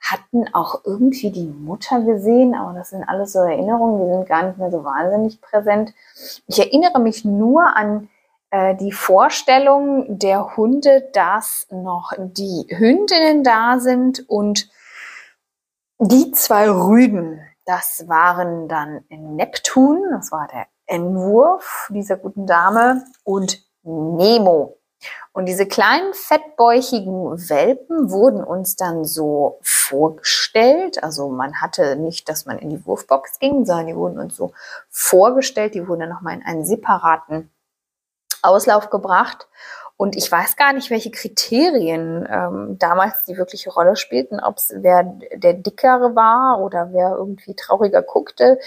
hatten 0.00 0.46
auch 0.54 0.84
irgendwie 0.84 1.30
die 1.30 1.46
Mutter 1.46 2.00
gesehen, 2.00 2.54
aber 2.54 2.78
das 2.78 2.90
sind 2.90 3.02
alles 3.04 3.32
so 3.32 3.40
Erinnerungen, 3.40 4.06
die 4.06 4.14
sind 4.14 4.28
gar 4.28 4.44
nicht 4.44 4.58
mehr 4.58 4.70
so 4.70 4.84
wahnsinnig 4.84 5.40
präsent. 5.40 5.92
Ich 6.46 6.58
erinnere 6.58 7.00
mich 7.00 7.24
nur 7.24 7.76
an 7.76 8.08
die 8.52 8.92
Vorstellung 8.92 10.18
der 10.18 10.56
Hunde, 10.56 11.10
dass 11.12 11.66
noch 11.70 12.12
die 12.16 12.66
Hündinnen 12.70 13.44
da 13.44 13.78
sind 13.78 14.28
und 14.28 14.70
die 15.98 16.30
zwei 16.32 16.70
Rüden. 16.70 17.40
Das 17.66 18.08
waren 18.08 18.68
dann 18.68 19.04
Neptun, 19.10 20.02
das 20.12 20.32
war 20.32 20.48
der 20.50 20.66
Entwurf 20.86 21.88
dieser 21.92 22.16
guten 22.16 22.46
Dame, 22.46 23.04
und 23.24 23.62
Nemo. 23.82 24.78
Und 25.32 25.46
diese 25.46 25.66
kleinen 25.66 26.14
fettbäuchigen 26.14 27.14
Welpen 27.50 28.10
wurden 28.10 28.42
uns 28.42 28.74
dann 28.74 29.04
so 29.04 29.60
vorgestellt. 29.62 31.02
Also 31.04 31.28
man 31.28 31.60
hatte 31.60 31.96
nicht, 31.96 32.28
dass 32.28 32.46
man 32.46 32.58
in 32.58 32.70
die 32.70 32.84
Wurfbox 32.84 33.38
ging, 33.38 33.64
sondern 33.64 33.86
die 33.86 33.94
wurden 33.94 34.18
uns 34.18 34.34
so 34.34 34.52
vorgestellt. 34.88 35.74
Die 35.74 35.86
wurden 35.86 36.00
dann 36.00 36.08
nochmal 36.08 36.34
in 36.34 36.42
einen 36.42 36.64
separaten 36.64 37.50
Auslauf 38.48 38.90
gebracht. 38.90 39.48
Und 39.96 40.14
ich 40.14 40.30
weiß 40.30 40.54
gar 40.54 40.72
nicht, 40.72 40.90
welche 40.90 41.10
Kriterien 41.10 42.26
ähm, 42.30 42.76
damals 42.78 43.24
die 43.24 43.36
wirkliche 43.36 43.70
Rolle 43.70 43.96
spielten, 43.96 44.38
ob 44.38 44.58
es 44.58 44.72
wer 44.76 45.02
der 45.34 45.54
Dickere 45.54 46.14
war 46.14 46.60
oder 46.60 46.92
wer 46.92 47.16
irgendwie 47.16 47.56
trauriger 47.56 48.02
guckte. 48.02 48.60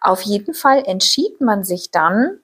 Auf 0.00 0.22
jeden 0.22 0.54
Fall 0.54 0.84
entschied 0.86 1.40
man 1.40 1.64
sich 1.64 1.90
dann, 1.90 2.40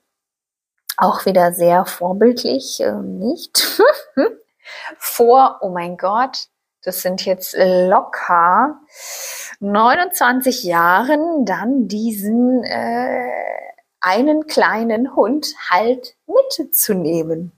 auch 0.97 1.27
wieder 1.27 1.53
sehr 1.53 1.87
vorbildlich, 1.87 2.81
äh, 2.81 2.93
nicht? 2.93 3.81
Vor, 4.99 5.59
oh 5.61 5.69
mein 5.69 5.97
Gott, 5.97 6.49
das 6.83 7.03
sind 7.03 7.25
jetzt 7.25 7.57
locker 7.59 8.81
29 9.61 10.65
Jahren, 10.65 11.45
dann 11.45 11.89
diesen 11.89 12.65
äh, 12.65 13.64
einen 14.05 14.47
kleinen 14.47 15.17
Hund 15.17 15.55
halt 15.71 16.15
mitzunehmen. 16.27 17.53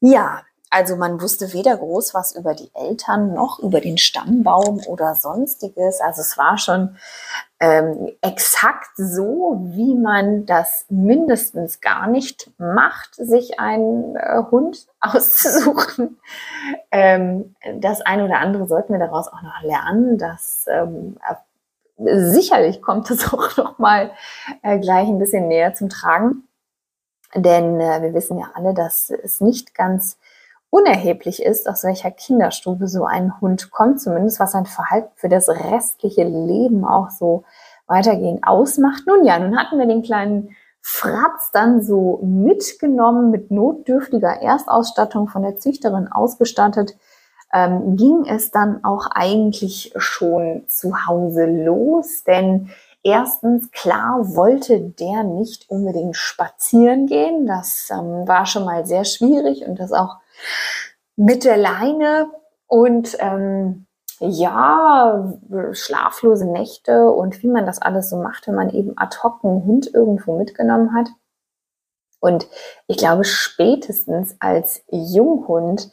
Ja, 0.00 0.42
also 0.68 0.96
man 0.96 1.20
wusste 1.20 1.52
weder 1.52 1.76
groß 1.76 2.14
was 2.14 2.34
über 2.34 2.54
die 2.54 2.70
Eltern 2.74 3.34
noch 3.34 3.58
über 3.58 3.80
den 3.80 3.98
Stammbaum 3.98 4.80
oder 4.86 5.14
sonstiges. 5.14 6.00
Also 6.00 6.22
es 6.22 6.36
war 6.36 6.58
schon 6.58 6.96
ähm, 7.60 8.10
exakt 8.22 8.90
so, 8.96 9.58
wie 9.64 9.94
man 9.94 10.46
das 10.46 10.86
mindestens 10.88 11.80
gar 11.80 12.06
nicht 12.06 12.50
macht, 12.58 13.14
sich 13.14 13.60
einen 13.60 14.16
äh, 14.16 14.42
Hund 14.50 14.86
auszusuchen. 15.00 16.18
Ähm, 16.90 17.54
das 17.76 18.00
eine 18.00 18.24
oder 18.24 18.38
andere 18.38 18.66
sollten 18.66 18.94
wir 18.94 19.00
daraus 19.00 19.28
auch 19.28 19.42
noch 19.42 19.62
lernen. 19.62 20.18
dass 20.18 20.66
ähm, 20.68 21.18
sicherlich 21.96 22.82
kommt 22.82 23.10
das 23.10 23.32
auch 23.32 23.56
noch 23.56 23.78
mal 23.78 24.12
äh, 24.62 24.78
gleich 24.78 25.08
ein 25.08 25.18
bisschen 25.18 25.48
näher 25.48 25.74
zum 25.74 25.88
Tragen. 25.88 26.48
Denn 27.34 27.80
äh, 27.80 28.02
wir 28.02 28.14
wissen 28.14 28.38
ja 28.38 28.50
alle, 28.54 28.74
dass 28.74 29.10
es 29.10 29.40
nicht 29.40 29.74
ganz 29.74 30.18
unerheblich 30.70 31.42
ist, 31.42 31.68
aus 31.68 31.84
welcher 31.84 32.10
Kinderstube 32.10 32.88
so 32.88 33.04
ein 33.04 33.40
Hund 33.40 33.70
kommt, 33.70 34.00
zumindest 34.00 34.40
was 34.40 34.52
sein 34.52 34.64
Verhalten 34.64 35.10
für 35.16 35.28
das 35.28 35.48
restliche 35.48 36.24
Leben 36.24 36.84
auch 36.86 37.10
so 37.10 37.44
weitergehend 37.86 38.46
ausmacht. 38.46 39.06
Nun 39.06 39.24
ja, 39.24 39.38
nun 39.38 39.58
hatten 39.58 39.78
wir 39.78 39.86
den 39.86 40.02
kleinen 40.02 40.56
Fratz 40.80 41.50
dann 41.52 41.82
so 41.82 42.20
mitgenommen, 42.22 43.30
mit 43.30 43.50
notdürftiger 43.50 44.40
Erstausstattung 44.40 45.28
von 45.28 45.42
der 45.42 45.58
Züchterin 45.58 46.08
ausgestattet, 46.10 46.96
ähm, 47.52 47.96
ging 47.96 48.26
es 48.26 48.50
dann 48.50 48.84
auch 48.84 49.06
eigentlich 49.06 49.92
schon 49.96 50.64
zu 50.68 51.06
Hause 51.06 51.46
los, 51.46 52.24
denn 52.24 52.70
Erstens, 53.04 53.72
klar, 53.72 54.36
wollte 54.36 54.78
der 54.78 55.24
nicht 55.24 55.68
unbedingt 55.68 56.16
spazieren 56.16 57.06
gehen. 57.06 57.46
Das 57.46 57.90
ähm, 57.90 58.28
war 58.28 58.46
schon 58.46 58.64
mal 58.64 58.86
sehr 58.86 59.04
schwierig 59.04 59.66
und 59.66 59.80
das 59.80 59.92
auch 59.92 60.18
mit 61.16 61.42
der 61.42 61.56
Leine. 61.56 62.30
Und 62.68 63.16
ähm, 63.18 63.86
ja, 64.20 65.34
schlaflose 65.72 66.46
Nächte 66.46 67.10
und 67.10 67.42
wie 67.42 67.48
man 67.48 67.66
das 67.66 67.82
alles 67.82 68.08
so 68.08 68.16
macht, 68.16 68.46
wenn 68.46 68.54
man 68.54 68.70
eben 68.70 68.96
ad 68.96 69.18
hoc 69.22 69.44
einen 69.44 69.64
Hund 69.64 69.92
irgendwo 69.92 70.38
mitgenommen 70.38 70.94
hat. 70.94 71.08
Und 72.20 72.46
ich 72.86 72.98
glaube, 72.98 73.24
spätestens 73.24 74.36
als 74.38 74.84
Junghund, 74.92 75.90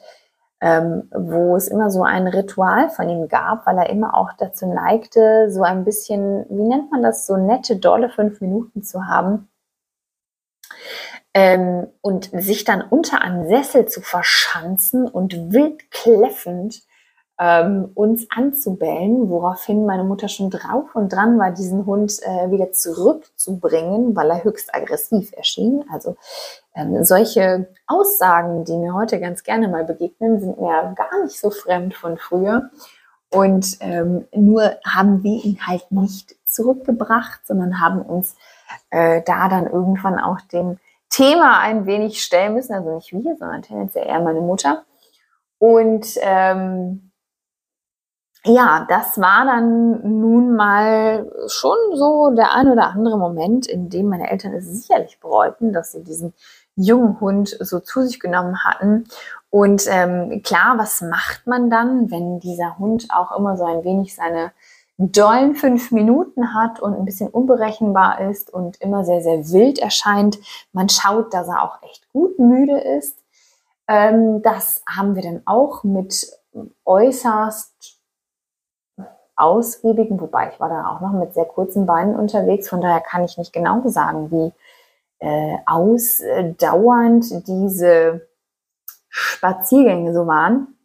ähm, 0.61 1.09
wo 1.13 1.55
es 1.55 1.67
immer 1.67 1.89
so 1.89 2.03
ein 2.03 2.27
Ritual 2.27 2.89
von 2.89 3.09
ihm 3.09 3.27
gab, 3.27 3.65
weil 3.65 3.77
er 3.77 3.89
immer 3.89 4.15
auch 4.15 4.31
dazu 4.37 4.67
neigte, 4.67 5.49
so 5.49 5.63
ein 5.63 5.85
bisschen, 5.85 6.45
wie 6.49 6.63
nennt 6.63 6.91
man 6.91 7.01
das, 7.01 7.25
so 7.25 7.37
nette, 7.37 7.77
dolle 7.77 8.09
fünf 8.09 8.41
Minuten 8.41 8.83
zu 8.83 9.07
haben. 9.07 9.49
Ähm, 11.33 11.87
und 12.01 12.31
sich 12.33 12.63
dann 12.63 12.81
unter 12.81 13.21
einen 13.21 13.47
Sessel 13.47 13.87
zu 13.87 14.01
verschanzen 14.01 15.07
und 15.07 15.53
wild 15.53 15.91
kläffend 15.91 16.81
ähm, 17.39 17.91
uns 17.95 18.27
anzubellen, 18.29 19.29
woraufhin 19.29 19.85
meine 19.85 20.03
Mutter 20.03 20.27
schon 20.27 20.49
drauf 20.49 20.93
und 20.93 21.13
dran 21.13 21.39
war, 21.39 21.51
diesen 21.51 21.85
Hund 21.85 22.19
äh, 22.21 22.51
wieder 22.51 22.73
zurückzubringen, 22.73 24.13
weil 24.13 24.29
er 24.29 24.43
höchst 24.43 24.75
aggressiv 24.75 25.31
erschien. 25.31 25.85
Also 25.89 26.17
ähm, 26.75 27.03
solche 27.05 27.69
Aussagen, 27.87 28.65
die 28.65 28.77
mir 28.77 28.93
heute 28.93 29.21
ganz 29.21 29.43
gerne 29.43 29.69
mal 29.69 29.85
begegnen, 29.85 30.41
sind 30.41 30.59
mir 30.59 30.93
gar 30.95 31.23
nicht 31.23 31.39
so 31.39 31.49
fremd 31.49 31.93
von 31.93 32.17
früher. 32.17 32.69
Und 33.31 33.77
ähm, 33.79 34.27
nur 34.33 34.73
haben 34.85 35.23
wir 35.23 35.43
ihn 35.45 35.59
halt 35.65 35.91
nicht 35.91 36.35
zurückgebracht, 36.45 37.47
sondern 37.47 37.79
haben 37.79 38.01
uns 38.01 38.35
äh, 38.89 39.21
da 39.25 39.47
dann 39.47 39.67
irgendwann 39.67 40.19
auch 40.19 40.41
dem 40.41 40.77
Thema 41.09 41.59
ein 41.59 41.85
wenig 41.85 42.21
stellen 42.21 42.55
müssen. 42.55 42.73
Also 42.73 42.93
nicht 42.95 43.13
wir, 43.13 43.37
sondern 43.37 43.61
tendenziell 43.61 44.07
eher 44.07 44.19
meine 44.19 44.41
Mutter. 44.41 44.83
Und 45.57 46.05
ähm, 46.21 47.08
ja, 48.45 48.85
das 48.87 49.19
war 49.19 49.45
dann 49.45 50.19
nun 50.21 50.55
mal 50.55 51.29
schon 51.47 51.77
so 51.93 52.31
der 52.31 52.53
ein 52.53 52.69
oder 52.69 52.87
andere 52.87 53.17
Moment, 53.17 53.67
in 53.67 53.89
dem 53.89 54.07
meine 54.07 54.29
Eltern 54.31 54.53
es 54.53 54.65
sicherlich 54.65 55.19
bereuten, 55.19 55.73
dass 55.73 55.91
sie 55.91 56.03
diesen 56.03 56.33
jungen 56.75 57.19
Hund 57.19 57.57
so 57.59 57.79
zu 57.79 58.03
sich 58.03 58.19
genommen 58.19 58.63
hatten. 58.63 59.05
Und 59.49 59.83
ähm, 59.87 60.41
klar, 60.43 60.77
was 60.77 61.01
macht 61.01 61.47
man 61.47 61.69
dann, 61.69 62.11
wenn 62.11 62.39
dieser 62.39 62.77
Hund 62.77 63.07
auch 63.09 63.37
immer 63.37 63.57
so 63.57 63.65
ein 63.65 63.83
wenig 63.83 64.15
seine 64.15 64.51
dollen 64.97 65.55
fünf 65.55 65.91
Minuten 65.91 66.53
hat 66.53 66.81
und 66.81 66.93
ein 66.93 67.05
bisschen 67.05 67.29
unberechenbar 67.29 68.21
ist 68.29 68.53
und 68.53 68.81
immer 68.81 69.03
sehr, 69.05 69.21
sehr 69.21 69.49
wild 69.51 69.79
erscheint. 69.79 70.37
Man 70.71 70.89
schaut, 70.89 71.33
dass 71.33 71.47
er 71.47 71.63
auch 71.63 71.81
echt 71.83 72.09
gut 72.11 72.37
müde 72.37 72.79
ist. 72.79 73.17
Ähm, 73.87 74.41
das 74.41 74.83
haben 74.87 75.15
wir 75.15 75.23
dann 75.23 75.41
auch 75.45 75.83
mit 75.83 76.27
äußerst 76.85 77.98
ausgiebigen, 79.39 80.19
wobei 80.19 80.51
ich 80.51 80.59
war 80.59 80.69
dann 80.69 80.85
auch 80.85 81.01
noch 81.01 81.11
mit 81.11 81.33
sehr 81.33 81.45
kurzen 81.45 81.85
Beinen 81.85 82.15
unterwegs, 82.15 82.69
von 82.69 82.81
daher 82.81 83.01
kann 83.01 83.23
ich 83.23 83.37
nicht 83.37 83.53
genau 83.53 83.81
sagen, 83.87 84.31
wie 84.31 84.51
äh, 85.19 85.57
ausdauernd 85.65 87.47
diese 87.47 88.27
Spaziergänge 89.09 90.13
so 90.13 90.27
waren. 90.27 90.75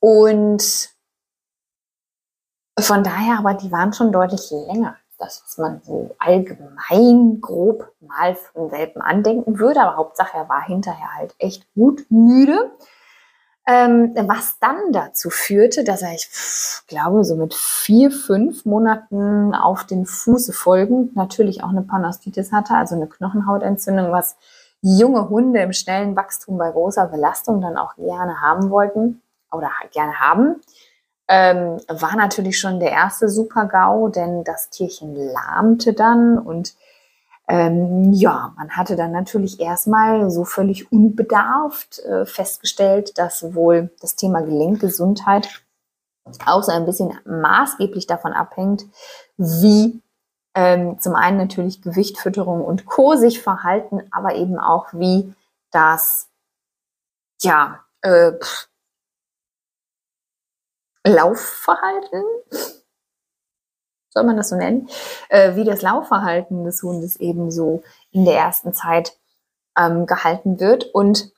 Und 0.00 0.90
von 2.78 3.04
daher, 3.04 3.38
aber 3.38 3.54
die 3.54 3.70
waren 3.70 3.92
schon 3.92 4.12
deutlich 4.12 4.50
länger 4.50 4.96
das, 5.22 5.42
was 5.44 5.58
man 5.58 5.80
so 5.84 6.14
allgemein 6.18 7.40
grob 7.40 7.92
mal 8.00 8.34
von 8.34 8.70
Welpen 8.72 9.00
andenken 9.00 9.58
würde. 9.58 9.80
Aber 9.80 9.96
Hauptsache, 9.96 10.36
er 10.36 10.48
war 10.48 10.62
hinterher 10.62 11.14
halt 11.14 11.34
echt 11.38 11.72
gut 11.74 12.04
müde. 12.10 12.72
Ähm, 13.64 14.12
was 14.16 14.58
dann 14.58 14.90
dazu 14.90 15.30
führte, 15.30 15.84
dass 15.84 16.02
er, 16.02 16.12
ich 16.14 16.28
glaube, 16.88 17.22
so 17.22 17.36
mit 17.36 17.54
vier, 17.54 18.10
fünf 18.10 18.64
Monaten 18.64 19.54
auf 19.54 19.84
den 19.84 20.04
Fuße 20.04 20.52
folgend 20.52 21.14
natürlich 21.14 21.62
auch 21.62 21.68
eine 21.68 21.82
Panastitis 21.82 22.50
hatte, 22.50 22.74
also 22.74 22.96
eine 22.96 23.06
Knochenhautentzündung, 23.06 24.10
was 24.10 24.36
junge 24.80 25.28
Hunde 25.28 25.60
im 25.60 25.72
schnellen 25.72 26.16
Wachstum 26.16 26.58
bei 26.58 26.72
großer 26.72 27.06
Belastung 27.06 27.60
dann 27.60 27.76
auch 27.76 27.94
gerne 27.94 28.40
haben 28.40 28.70
wollten 28.70 29.22
oder 29.52 29.70
gerne 29.92 30.18
haben. 30.18 30.60
Ähm, 31.28 31.80
war 31.88 32.16
natürlich 32.16 32.58
schon 32.58 32.80
der 32.80 32.90
erste 32.90 33.28
Super-GAU, 33.28 34.08
denn 34.08 34.42
das 34.42 34.70
Tierchen 34.70 35.14
lahmte 35.14 35.92
dann 35.92 36.36
und 36.36 36.74
ähm, 37.48 38.12
ja, 38.12 38.54
man 38.56 38.70
hatte 38.70 38.96
dann 38.96 39.12
natürlich 39.12 39.60
erstmal 39.60 40.30
so 40.30 40.44
völlig 40.44 40.92
unbedarft 40.92 41.98
äh, 42.00 42.24
festgestellt, 42.24 43.18
dass 43.18 43.54
wohl 43.54 43.90
das 44.00 44.16
Thema 44.16 44.42
Gelenkgesundheit 44.42 45.62
auch 46.46 46.62
so 46.62 46.70
ein 46.72 46.86
bisschen 46.86 47.18
maßgeblich 47.24 48.06
davon 48.06 48.32
abhängt, 48.32 48.84
wie 49.36 50.00
ähm, 50.54 51.00
zum 51.00 51.14
einen 51.14 51.38
natürlich 51.38 51.82
Gewichtfütterung 51.82 52.64
und 52.64 52.86
Co. 52.86 53.16
sich 53.16 53.40
verhalten, 53.42 54.02
aber 54.10 54.34
eben 54.36 54.58
auch 54.58 54.92
wie 54.92 55.34
das, 55.70 56.28
ja, 57.40 57.80
äh, 58.02 58.32
Laufverhalten 61.04 62.22
soll 64.12 64.24
man 64.24 64.36
das 64.36 64.50
so 64.50 64.56
nennen, 64.56 64.88
äh, 65.28 65.56
wie 65.56 65.64
das 65.64 65.82
Laufverhalten 65.82 66.64
des 66.64 66.82
Hundes 66.82 67.16
eben 67.16 67.50
so 67.50 67.82
in 68.10 68.24
der 68.24 68.36
ersten 68.36 68.72
Zeit 68.74 69.16
ähm, 69.76 70.06
gehalten 70.06 70.60
wird. 70.60 70.84
Und 70.92 71.32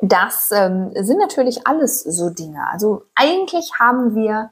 das 0.00 0.50
ähm, 0.52 0.90
sind 0.94 1.18
natürlich 1.18 1.66
alles 1.66 2.02
so 2.02 2.30
Dinge. 2.30 2.66
Also 2.70 3.04
eigentlich 3.14 3.72
haben 3.78 4.14
wir, 4.14 4.50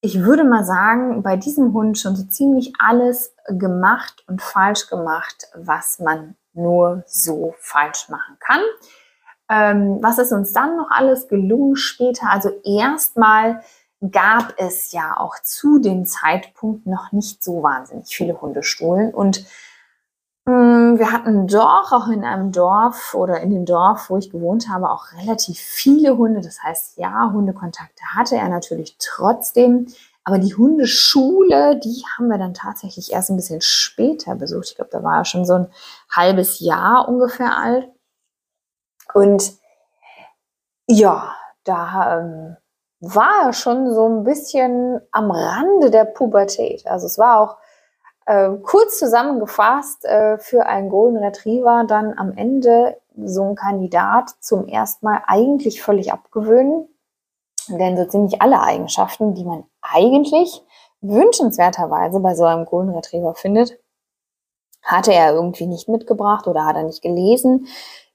ich 0.00 0.22
würde 0.22 0.44
mal 0.44 0.64
sagen, 0.64 1.22
bei 1.22 1.36
diesem 1.36 1.72
Hund 1.72 1.98
schon 1.98 2.16
so 2.16 2.24
ziemlich 2.24 2.72
alles 2.78 3.34
gemacht 3.48 4.24
und 4.26 4.42
falsch 4.42 4.88
gemacht, 4.88 5.48
was 5.54 5.98
man 5.98 6.36
nur 6.52 7.04
so 7.06 7.54
falsch 7.58 8.08
machen 8.08 8.36
kann. 8.40 8.60
Ähm, 9.50 9.98
was 10.02 10.18
ist 10.18 10.32
uns 10.32 10.52
dann 10.52 10.76
noch 10.76 10.90
alles 10.90 11.28
gelungen 11.28 11.76
später? 11.76 12.30
Also 12.30 12.50
erstmal 12.64 13.62
gab 14.00 14.54
es 14.58 14.92
ja 14.92 15.16
auch 15.16 15.38
zu 15.42 15.78
dem 15.78 16.04
Zeitpunkt 16.06 16.86
noch 16.86 17.12
nicht 17.12 17.42
so 17.42 17.62
wahnsinnig 17.62 18.08
viele 18.08 18.40
Hundestuhlen. 18.40 19.12
Und 19.12 19.44
mh, 20.46 20.52
hm, 20.52 20.98
wir 20.98 21.12
hatten 21.12 21.46
doch 21.46 21.92
auch 21.92 22.08
in 22.08 22.24
einem 22.24 22.52
Dorf 22.52 23.14
oder 23.14 23.40
in 23.40 23.50
dem 23.50 23.64
Dorf, 23.64 24.10
wo 24.10 24.16
ich 24.16 24.30
gewohnt 24.30 24.68
habe, 24.68 24.90
auch 24.90 25.12
relativ 25.20 25.58
viele 25.58 26.16
Hunde. 26.16 26.40
Das 26.40 26.62
heißt, 26.62 26.98
ja, 26.98 27.30
Hundekontakte 27.32 28.02
hatte 28.14 28.36
er 28.36 28.48
natürlich 28.48 28.96
trotzdem. 28.98 29.88
Aber 30.24 30.38
die 30.38 30.54
Hundeschule, 30.54 31.80
die 31.80 32.04
haben 32.16 32.28
wir 32.28 32.36
dann 32.38 32.52
tatsächlich 32.52 33.12
erst 33.12 33.30
ein 33.30 33.36
bisschen 33.36 33.62
später 33.62 34.34
besucht. 34.34 34.68
Ich 34.68 34.76
glaube, 34.76 34.90
da 34.92 35.02
war 35.02 35.18
er 35.18 35.24
schon 35.24 35.46
so 35.46 35.54
ein 35.54 35.68
halbes 36.10 36.60
Jahr 36.60 37.08
ungefähr 37.08 37.56
alt. 37.56 37.88
Und 39.14 39.54
ja, 40.86 41.34
da 41.64 42.20
ähm, 42.20 42.56
war 43.00 43.46
er 43.46 43.52
schon 43.52 43.92
so 43.94 44.08
ein 44.08 44.24
bisschen 44.24 45.00
am 45.12 45.30
Rande 45.30 45.90
der 45.90 46.04
Pubertät. 46.04 46.86
Also 46.86 47.06
es 47.06 47.18
war 47.18 47.40
auch 47.40 47.56
äh, 48.26 48.50
kurz 48.62 48.98
zusammengefasst 48.98 50.04
äh, 50.04 50.38
für 50.38 50.66
einen 50.66 50.88
Golden 50.88 51.18
Retriever 51.18 51.84
dann 51.86 52.18
am 52.18 52.36
Ende 52.36 53.00
so 53.16 53.44
ein 53.44 53.54
Kandidat 53.54 54.30
zum 54.40 54.66
ersten 54.66 55.06
Mal 55.06 55.22
eigentlich 55.26 55.82
völlig 55.82 56.12
abgewöhnen. 56.12 56.88
Denn 57.68 57.96
so 57.96 58.04
ziemlich 58.06 58.40
alle 58.40 58.60
Eigenschaften, 58.60 59.34
die 59.34 59.44
man 59.44 59.64
eigentlich 59.82 60.62
wünschenswerterweise 61.00 62.20
bei 62.20 62.34
so 62.34 62.44
einem 62.44 62.64
Golden 62.64 62.94
Retriever 62.94 63.34
findet, 63.34 63.78
hatte 64.82 65.12
er 65.12 65.34
irgendwie 65.34 65.66
nicht 65.66 65.88
mitgebracht 65.88 66.46
oder 66.46 66.64
hat 66.64 66.76
er 66.76 66.84
nicht 66.84 67.02
gelesen 67.02 67.66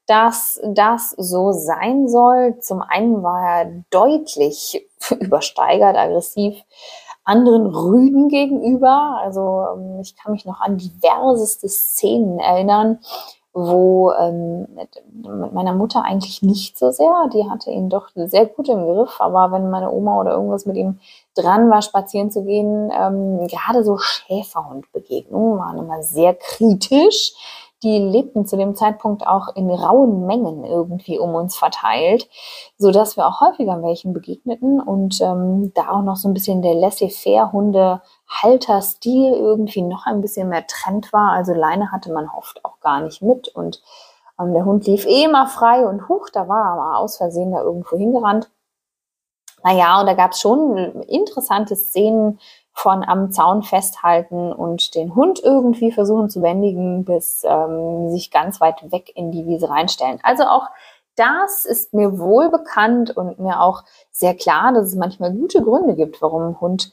dass 0.08 0.60
das 0.66 1.12
so 1.12 1.52
sein 1.52 2.08
soll. 2.08 2.60
Zum 2.60 2.82
einen 2.82 3.24
war 3.24 3.42
er 3.42 3.84
deutlich 3.90 4.86
übersteigert, 5.20 5.96
aggressiv 5.96 6.56
anderen 7.24 7.68
Rüden 7.68 8.28
gegenüber. 8.30 9.20
Also 9.22 9.66
ähm, 9.76 10.00
ich 10.02 10.16
kann 10.16 10.34
mich 10.34 10.46
noch 10.46 10.60
an 10.62 10.78
diverseste 10.78 11.70
Szenen 11.70 12.40
erinnern, 12.40 13.00
wo 13.54 14.12
ähm, 14.20 14.68
mit, 14.76 15.54
meiner 15.54 15.74
Mutter 15.74 16.04
eigentlich 16.04 16.42
nicht 16.42 16.78
so 16.78 16.92
sehr. 16.92 17.30
Die 17.34 17.50
hatte 17.50 17.70
ihn 17.70 17.90
doch 17.90 18.10
sehr 18.16 18.48
gut 18.48 18.68
im 18.68 18.86
Griff, 18.86 19.22
aber 19.22 19.52
wenn 19.52 19.70
meine 19.70 19.92
Oma 19.92 20.20
oder 20.20 20.32
irgendwas 20.32 20.66
mit 20.66 20.76
ihm 20.76 21.00
dran 21.36 21.70
war, 21.70 21.82
spazieren 21.82 22.32
zu 22.32 22.44
gehen, 22.44 22.92
ähm, 22.92 23.48
gerade 23.48 23.84
so 23.84 23.98
Schäferhundbegegnungen 23.98 25.60
waren 25.60 25.78
immer 25.78 26.02
sehr 26.02 26.34
kritisch 26.34 27.34
die 27.84 28.00
lebten 28.00 28.48
zu 28.48 28.58
dem 28.58 28.74
Zeitpunkt 28.76 29.28
auch 29.28 29.56
in 29.56 29.70
rauen 29.70 30.26
Mengen 30.26 30.64
irgendwie 30.64 31.20
um 31.20 31.36
uns 31.36 31.56
verteilt, 31.56 32.28
so 32.78 32.90
dass 32.92 33.16
wir 33.18 33.28
auch 33.28 33.42
häufiger 33.42 33.84
welchen 33.84 34.14
begegneten 34.14 34.80
und 34.80 35.20
ähm, 35.22 35.74
da 35.76 35.90
auch 35.90 36.02
noch 36.02 36.16
so 36.16 36.30
ein 36.30 36.34
bisschen 36.34 36.62
der 36.62 36.76
Laissez-faire-Hunde-Halter-Stil 36.76 39.34
irgendwie 39.34 39.82
noch 39.82 40.06
ein 40.06 40.22
bisschen 40.22 40.48
mehr 40.50 40.66
Trend 40.66 41.12
war. 41.14 41.34
Also 41.34 41.54
Leine 41.54 41.92
hatte 41.92 42.14
man 42.14 42.30
oft 42.30 42.64
auch 42.66 42.80
gar 42.80 43.02
nicht 43.02 43.22
mit 43.22 43.50
und 43.50 43.84
ähm, 44.40 44.54
der 44.54 44.66
Hund 44.66 44.88
lief 44.88 45.06
eh 45.06 45.26
immer 45.26 45.46
frei 45.48 45.86
und 45.86 46.10
huch, 46.10 46.30
da 46.32 46.48
war 46.48 46.72
er 46.72 46.78
mal 46.78 46.98
aus 46.98 47.18
Versehen 47.18 47.52
da 47.52 47.62
irgendwo 47.62 47.98
hingerannt. 47.98 48.50
Naja, 49.64 50.00
und 50.00 50.08
da 50.08 50.14
gab 50.14 50.32
es 50.32 50.40
schon 50.42 50.78
interessante 51.04 51.76
Szenen 51.76 52.40
von 52.74 53.04
am 53.04 53.32
Zaun 53.32 53.64
festhalten 53.64 54.52
und 54.52 54.96
den 54.96 55.16
Hund 55.16 55.40
irgendwie 55.44 55.92
versuchen 55.92 56.30
zu 56.30 56.42
bändigen, 56.42 57.06
bis 57.06 57.44
ähm, 57.46 58.10
sich 58.10 58.32
ganz 58.32 58.60
weit 58.60 58.92
weg 58.92 59.12
in 59.16 59.32
die 59.32 59.46
Wiese 59.46 59.70
reinstellen. 59.70 60.20
Also 60.24 60.44
auch 60.44 60.68
das 61.16 61.66
ist 61.66 61.94
mir 61.94 62.18
wohl 62.18 62.50
bekannt 62.50 63.16
und 63.16 63.40
mir 63.40 63.62
auch 63.62 63.84
sehr 64.12 64.36
klar, 64.36 64.74
dass 64.74 64.88
es 64.88 64.96
manchmal 64.96 65.32
gute 65.32 65.62
Gründe 65.62 65.96
gibt, 65.96 66.22
warum 66.22 66.50
ein 66.50 66.62
Hund 66.62 66.92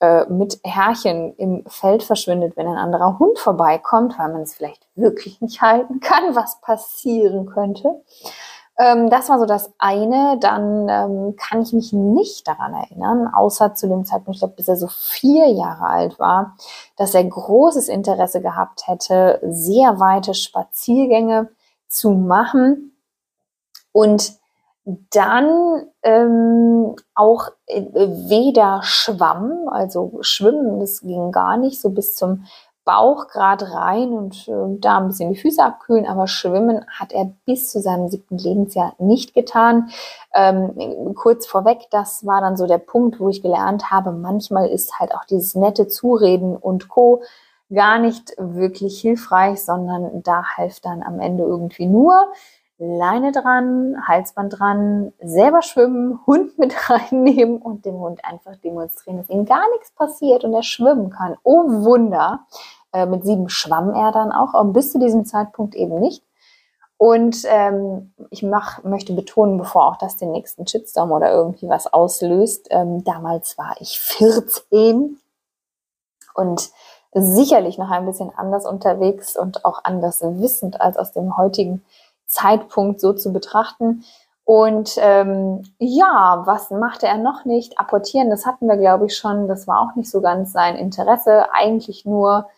äh, 0.00 0.24
mit 0.26 0.58
Herrchen 0.64 1.34
im 1.36 1.64
Feld 1.66 2.02
verschwindet, 2.02 2.56
wenn 2.56 2.66
ein 2.66 2.76
anderer 2.76 3.18
Hund 3.18 3.38
vorbeikommt, 3.38 4.18
weil 4.18 4.32
man 4.32 4.42
es 4.42 4.54
vielleicht 4.54 4.86
wirklich 4.96 5.40
nicht 5.40 5.60
halten 5.60 6.00
kann, 6.00 6.34
was 6.34 6.60
passieren 6.60 7.46
könnte. 7.46 8.02
Ähm, 8.80 9.10
das 9.10 9.28
war 9.28 9.38
so 9.38 9.44
das 9.44 9.70
eine. 9.78 10.38
Dann 10.40 10.88
ähm, 10.88 11.36
kann 11.36 11.60
ich 11.60 11.74
mich 11.74 11.92
nicht 11.92 12.48
daran 12.48 12.72
erinnern, 12.72 13.28
außer 13.28 13.74
zu 13.74 13.86
dem 13.88 14.06
Zeitpunkt, 14.06 14.36
ich 14.36 14.38
glaube, 14.40 14.54
bis 14.56 14.68
er 14.68 14.76
so 14.76 14.88
vier 14.88 15.48
Jahre 15.48 15.84
alt 15.84 16.18
war, 16.18 16.56
dass 16.96 17.14
er 17.14 17.22
großes 17.24 17.88
Interesse 17.88 18.40
gehabt 18.40 18.88
hätte, 18.88 19.38
sehr 19.42 20.00
weite 20.00 20.32
Spaziergänge 20.32 21.50
zu 21.88 22.12
machen. 22.12 22.96
Und 23.92 24.40
dann 25.10 25.84
ähm, 26.02 26.96
auch 27.14 27.48
äh, 27.66 27.84
weder 27.92 28.80
schwamm, 28.82 29.68
also 29.68 30.18
schwimmen, 30.22 30.80
das 30.80 31.02
ging 31.02 31.32
gar 31.32 31.58
nicht, 31.58 31.78
so 31.80 31.90
bis 31.90 32.16
zum 32.16 32.46
Bauch 32.84 33.28
gerade 33.28 33.72
rein 33.72 34.12
und 34.12 34.48
äh, 34.48 34.78
da 34.80 34.98
ein 34.98 35.08
bisschen 35.08 35.32
die 35.32 35.38
Füße 35.38 35.62
abkühlen, 35.62 36.06
aber 36.06 36.26
schwimmen 36.26 36.84
hat 36.88 37.12
er 37.12 37.30
bis 37.44 37.70
zu 37.70 37.80
seinem 37.80 38.08
siebten 38.08 38.38
Lebensjahr 38.38 38.94
nicht 38.98 39.34
getan. 39.34 39.90
Ähm, 40.34 41.14
kurz 41.14 41.46
vorweg, 41.46 41.88
das 41.90 42.24
war 42.26 42.40
dann 42.40 42.56
so 42.56 42.66
der 42.66 42.78
Punkt, 42.78 43.20
wo 43.20 43.28
ich 43.28 43.42
gelernt 43.42 43.90
habe, 43.90 44.12
manchmal 44.12 44.68
ist 44.68 44.98
halt 44.98 45.14
auch 45.14 45.24
dieses 45.24 45.54
nette 45.54 45.88
Zureden 45.88 46.56
und 46.56 46.88
Co 46.88 47.22
gar 47.72 47.98
nicht 47.98 48.32
wirklich 48.36 49.00
hilfreich, 49.00 49.62
sondern 49.62 50.22
da 50.22 50.44
hilft 50.56 50.84
dann 50.84 51.02
am 51.02 51.20
Ende 51.20 51.44
irgendwie 51.44 51.86
nur 51.86 52.32
Leine 52.82 53.30
dran, 53.30 53.96
Halsband 54.08 54.58
dran, 54.58 55.12
selber 55.20 55.60
schwimmen, 55.60 56.18
Hund 56.26 56.58
mit 56.58 56.74
reinnehmen 56.90 57.58
und 57.58 57.84
dem 57.84 57.98
Hund 58.00 58.24
einfach 58.24 58.56
demonstrieren, 58.56 59.18
dass 59.18 59.28
ihm 59.28 59.44
gar 59.44 59.68
nichts 59.72 59.90
passiert 59.92 60.44
und 60.44 60.54
er 60.54 60.62
schwimmen 60.62 61.10
kann. 61.10 61.36
Oh 61.42 61.62
Wunder! 61.84 62.46
Äh, 62.92 63.04
mit 63.04 63.24
sieben 63.24 63.50
schwamm 63.50 63.94
er 63.94 64.12
dann 64.12 64.32
auch, 64.32 64.54
aber 64.54 64.72
bis 64.72 64.92
zu 64.92 64.98
diesem 64.98 65.26
Zeitpunkt 65.26 65.74
eben 65.74 66.00
nicht. 66.00 66.24
Und 66.96 67.44
ähm, 67.46 68.12
ich 68.30 68.42
mach, 68.42 68.82
möchte 68.82 69.12
betonen, 69.12 69.58
bevor 69.58 69.86
auch 69.86 69.96
das 69.96 70.16
den 70.16 70.32
nächsten 70.32 70.66
Shitstorm 70.66 71.12
oder 71.12 71.30
irgendwie 71.30 71.68
was 71.68 71.86
auslöst, 71.92 72.68
ähm, 72.70 73.04
damals 73.04 73.56
war 73.58 73.76
ich 73.80 74.00
14 74.00 75.18
und 76.34 76.70
sicherlich 77.12 77.78
noch 77.78 77.90
ein 77.90 78.06
bisschen 78.06 78.30
anders 78.36 78.66
unterwegs 78.66 79.36
und 79.36 79.64
auch 79.64 79.80
anders 79.84 80.22
wissend 80.22 80.80
als 80.80 80.96
aus 80.96 81.12
dem 81.12 81.36
heutigen 81.36 81.82
Zeitpunkt 82.30 83.00
so 83.00 83.12
zu 83.12 83.32
betrachten. 83.32 84.04
Und 84.44 84.96
ähm, 84.98 85.62
ja, 85.78 86.42
was 86.44 86.70
machte 86.70 87.06
er 87.06 87.18
noch 87.18 87.44
nicht? 87.44 87.78
Apportieren, 87.78 88.30
das 88.30 88.46
hatten 88.46 88.66
wir, 88.66 88.76
glaube 88.76 89.06
ich, 89.06 89.16
schon. 89.16 89.46
Das 89.46 89.68
war 89.68 89.80
auch 89.80 89.94
nicht 89.96 90.10
so 90.10 90.20
ganz 90.20 90.52
sein 90.52 90.76
Interesse. 90.76 91.52
Eigentlich 91.52 92.04
nur 92.04 92.48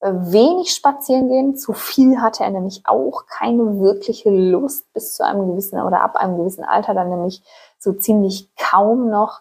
äh, 0.00 0.12
wenig 0.12 0.72
spazieren 0.72 1.28
gehen. 1.28 1.56
Zu 1.56 1.72
viel 1.72 2.20
hatte 2.20 2.42
er 2.42 2.50
nämlich 2.50 2.82
auch 2.84 3.26
keine 3.26 3.80
wirkliche 3.80 4.30
Lust 4.30 4.92
bis 4.92 5.14
zu 5.14 5.24
einem 5.24 5.50
gewissen 5.50 5.80
oder 5.80 6.00
ab 6.02 6.16
einem 6.16 6.38
gewissen 6.38 6.64
Alter 6.64 6.94
dann 6.94 7.10
nämlich 7.10 7.42
so 7.78 7.92
ziemlich 7.92 8.48
kaum 8.56 9.10
noch. 9.10 9.40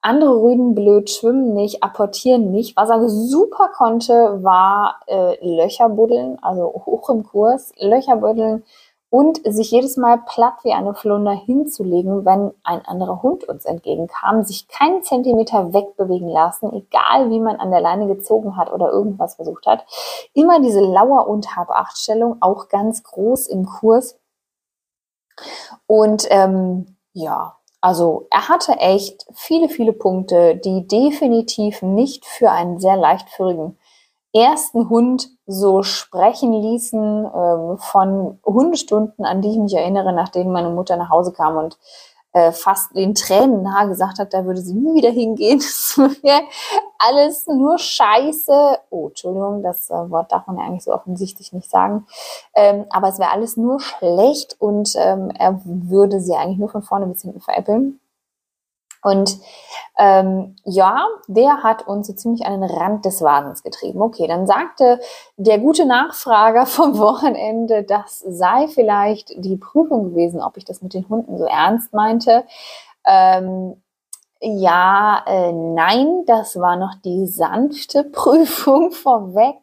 Andere 0.00 0.40
Rüden 0.40 0.74
blöd 0.74 1.10
schwimmen 1.10 1.52
nicht, 1.54 1.82
apportieren 1.82 2.52
nicht. 2.52 2.76
Was 2.76 2.90
er 2.90 3.08
super 3.08 3.70
konnte, 3.76 4.44
war 4.44 5.00
äh, 5.06 5.36
Löcher 5.44 5.88
buddeln, 5.88 6.38
also 6.42 6.62
hoch 6.86 7.10
im 7.10 7.24
Kurs, 7.24 7.72
Löcher 7.78 8.16
buddeln 8.16 8.62
und 9.08 9.40
sich 9.44 9.70
jedes 9.70 9.96
Mal 9.96 10.18
platt 10.18 10.54
wie 10.62 10.72
eine 10.72 10.94
Flunder 10.94 11.32
hinzulegen, 11.32 12.24
wenn 12.24 12.52
ein 12.64 12.84
anderer 12.84 13.22
Hund 13.22 13.44
uns 13.44 13.64
entgegenkam, 13.64 14.42
sich 14.42 14.68
keinen 14.68 15.02
Zentimeter 15.02 15.72
wegbewegen 15.72 16.28
lassen, 16.28 16.72
egal 16.72 17.30
wie 17.30 17.40
man 17.40 17.56
an 17.56 17.70
der 17.70 17.80
Leine 17.80 18.08
gezogen 18.08 18.56
hat 18.56 18.72
oder 18.72 18.90
irgendwas 18.90 19.36
versucht 19.36 19.66
hat. 19.66 19.84
Immer 20.34 20.60
diese 20.60 20.80
Lauer- 20.80 21.28
und 21.28 21.54
Habachtstellung, 21.54 22.38
auch 22.40 22.68
ganz 22.68 23.04
groß 23.04 23.46
im 23.46 23.66
Kurs. 23.66 24.18
Und 25.86 26.26
ähm, 26.30 26.96
ja, 27.12 27.56
also 27.80 28.26
er 28.30 28.48
hatte 28.48 28.72
echt 28.72 29.26
viele, 29.32 29.68
viele 29.68 29.92
Punkte, 29.92 30.56
die 30.56 30.88
definitiv 30.88 31.82
nicht 31.82 32.26
für 32.26 32.50
einen 32.50 32.80
sehr 32.80 32.96
leichtführigen 32.96 33.78
ersten 34.32 34.88
Hund 34.88 35.30
so 35.46 35.82
sprechen 35.82 36.52
ließen 36.52 37.24
ähm, 37.24 37.78
von 37.78 38.38
Hundestunden, 38.44 39.24
an 39.24 39.40
die 39.40 39.52
ich 39.52 39.58
mich 39.58 39.74
erinnere, 39.74 40.12
nachdem 40.12 40.52
meine 40.52 40.70
Mutter 40.70 40.96
nach 40.96 41.10
Hause 41.10 41.32
kam 41.32 41.56
und 41.56 41.78
äh, 42.36 42.52
fast 42.52 42.94
den 42.94 43.14
Tränen 43.14 43.62
nahe 43.62 43.88
gesagt 43.88 44.18
hat, 44.18 44.34
da 44.34 44.44
würde 44.44 44.60
sie 44.60 44.74
nie 44.74 44.94
wieder 44.94 45.10
hingehen. 45.10 45.58
alles 46.98 47.46
nur 47.46 47.78
Scheiße. 47.78 48.78
Oh, 48.90 49.08
Entschuldigung, 49.08 49.62
das 49.62 49.88
äh, 49.88 50.10
Wort 50.10 50.32
darf 50.32 50.46
man 50.46 50.58
ja 50.58 50.64
eigentlich 50.64 50.84
so 50.84 50.92
offensichtlich 50.92 51.54
nicht 51.54 51.70
sagen. 51.70 52.06
Ähm, 52.54 52.84
aber 52.90 53.08
es 53.08 53.18
wäre 53.18 53.30
alles 53.30 53.56
nur 53.56 53.80
schlecht 53.80 54.56
und 54.58 54.92
ähm, 54.96 55.30
er 55.30 55.60
würde 55.64 56.20
sie 56.20 56.34
eigentlich 56.34 56.58
nur 56.58 56.68
von 56.68 56.82
vorne 56.82 57.06
bis 57.06 57.22
hinten 57.22 57.40
veräppeln. 57.40 58.00
Und 59.06 59.38
ähm, 59.98 60.56
ja, 60.64 61.06
der 61.28 61.62
hat 61.62 61.86
uns 61.86 62.08
so 62.08 62.12
ziemlich 62.12 62.44
an 62.44 62.60
den 62.60 62.68
Rand 62.68 63.04
des 63.04 63.22
Wahnsinns 63.22 63.62
getrieben. 63.62 64.02
Okay, 64.02 64.26
dann 64.26 64.48
sagte 64.48 64.98
der 65.36 65.60
gute 65.60 65.86
Nachfrager 65.86 66.66
vom 66.66 66.98
Wochenende, 66.98 67.84
das 67.84 68.18
sei 68.18 68.66
vielleicht 68.66 69.32
die 69.36 69.56
Prüfung 69.56 70.10
gewesen, 70.10 70.42
ob 70.42 70.56
ich 70.56 70.64
das 70.64 70.82
mit 70.82 70.92
den 70.92 71.08
Hunden 71.08 71.38
so 71.38 71.44
ernst 71.44 71.94
meinte. 71.94 72.44
Ähm, 73.06 73.80
ja, 74.40 75.22
äh, 75.24 75.52
nein, 75.52 76.24
das 76.26 76.58
war 76.58 76.76
noch 76.76 76.96
die 77.04 77.26
sanfte 77.26 78.02
Prüfung 78.12 78.90
vorweg. 78.90 79.56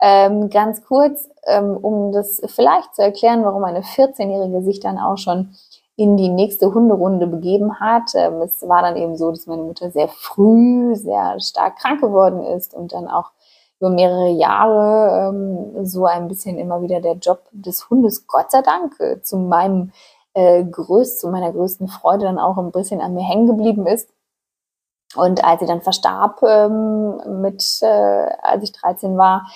Ähm, 0.00 0.48
ganz 0.48 0.82
kurz, 0.82 1.28
ähm, 1.46 1.76
um 1.76 2.10
das 2.10 2.40
vielleicht 2.46 2.94
zu 2.94 3.02
erklären, 3.02 3.44
warum 3.44 3.64
eine 3.64 3.82
14-Jährige 3.82 4.62
sich 4.62 4.80
dann 4.80 4.98
auch 4.98 5.18
schon 5.18 5.54
in 5.96 6.16
die 6.16 6.28
nächste 6.28 6.72
Hunderunde 6.72 7.26
begeben 7.26 7.78
hat. 7.80 8.14
Ähm, 8.14 8.42
es 8.42 8.66
war 8.66 8.82
dann 8.82 8.96
eben 8.96 9.16
so, 9.16 9.30
dass 9.30 9.46
meine 9.46 9.62
Mutter 9.62 9.90
sehr 9.90 10.08
früh 10.08 10.94
sehr 10.96 11.38
stark 11.40 11.76
krank 11.76 12.00
geworden 12.00 12.42
ist 12.42 12.74
und 12.74 12.92
dann 12.92 13.08
auch 13.08 13.30
über 13.78 13.90
mehrere 13.90 14.30
Jahre 14.30 15.28
ähm, 15.28 15.84
so 15.84 16.06
ein 16.06 16.28
bisschen 16.28 16.58
immer 16.58 16.82
wieder 16.82 17.00
der 17.00 17.14
Job 17.14 17.42
des 17.50 17.90
Hundes, 17.90 18.26
Gott 18.26 18.50
sei 18.50 18.62
Dank, 18.62 18.98
äh, 19.00 19.20
zu 19.22 19.36
meinem 19.36 19.92
äh, 20.34 20.64
größt, 20.64 21.20
zu 21.20 21.28
meiner 21.28 21.52
größten 21.52 21.88
Freude 21.88 22.24
dann 22.24 22.38
auch 22.38 22.58
ein 22.58 22.72
bisschen 22.72 23.00
an 23.00 23.14
mir 23.14 23.24
hängen 23.24 23.46
geblieben 23.46 23.86
ist. 23.86 24.08
Und 25.14 25.44
als 25.44 25.60
sie 25.60 25.66
dann 25.66 25.82
verstarb, 25.82 26.42
ähm, 26.42 27.42
mit, 27.42 27.62
äh, 27.82 28.30
als 28.40 28.64
ich 28.64 28.72
13 28.72 29.18
war, 29.18 29.46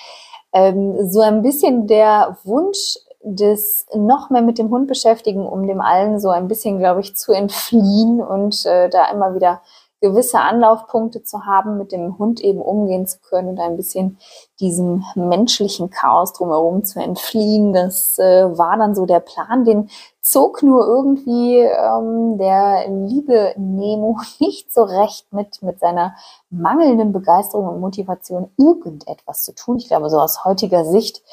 ähm, 0.53 1.09
so 1.09 1.21
ein 1.21 1.41
bisschen 1.41 1.87
der 1.87 2.37
Wunsch 2.43 2.97
das 3.35 3.85
noch 3.93 4.29
mehr 4.29 4.41
mit 4.41 4.57
dem 4.57 4.69
Hund 4.69 4.87
beschäftigen, 4.87 5.45
um 5.45 5.67
dem 5.67 5.81
allen 5.81 6.19
so 6.19 6.29
ein 6.29 6.47
bisschen, 6.47 6.79
glaube 6.79 7.01
ich, 7.01 7.15
zu 7.15 7.31
entfliehen 7.31 8.21
und 8.21 8.65
äh, 8.65 8.89
da 8.89 9.11
immer 9.11 9.35
wieder 9.35 9.61
gewisse 9.99 10.39
Anlaufpunkte 10.39 11.23
zu 11.23 11.45
haben, 11.45 11.77
mit 11.77 11.91
dem 11.91 12.19
Hund 12.19 12.39
eben 12.41 12.61
umgehen 12.61 13.07
zu 13.07 13.17
können 13.19 13.49
und 13.49 13.59
ein 13.59 13.77
bisschen 13.77 14.19
diesem 14.59 15.03
menschlichen 15.15 15.89
Chaos 15.89 16.33
drumherum 16.33 16.83
zu 16.83 16.99
entfliehen. 16.99 17.73
Das 17.73 18.19
äh, 18.19 18.45
war 18.57 18.77
dann 18.77 18.93
so 18.93 19.07
der 19.07 19.21
Plan, 19.21 19.65
den 19.65 19.89
zog 20.21 20.61
nur 20.61 20.85
irgendwie 20.85 21.59
ähm, 21.59 22.37
der 22.37 22.87
liebe 22.89 23.53
Nemo 23.57 24.19
nicht 24.39 24.71
so 24.71 24.83
recht 24.83 25.31
mit, 25.33 25.63
mit 25.63 25.79
seiner 25.79 26.15
mangelnden 26.51 27.11
Begeisterung 27.11 27.67
und 27.67 27.79
Motivation 27.79 28.51
irgendetwas 28.57 29.43
zu 29.43 29.55
tun. 29.55 29.77
Ich 29.77 29.87
glaube, 29.87 30.11
so 30.11 30.19
aus 30.19 30.45
heutiger 30.45 30.85
Sicht 30.85 31.23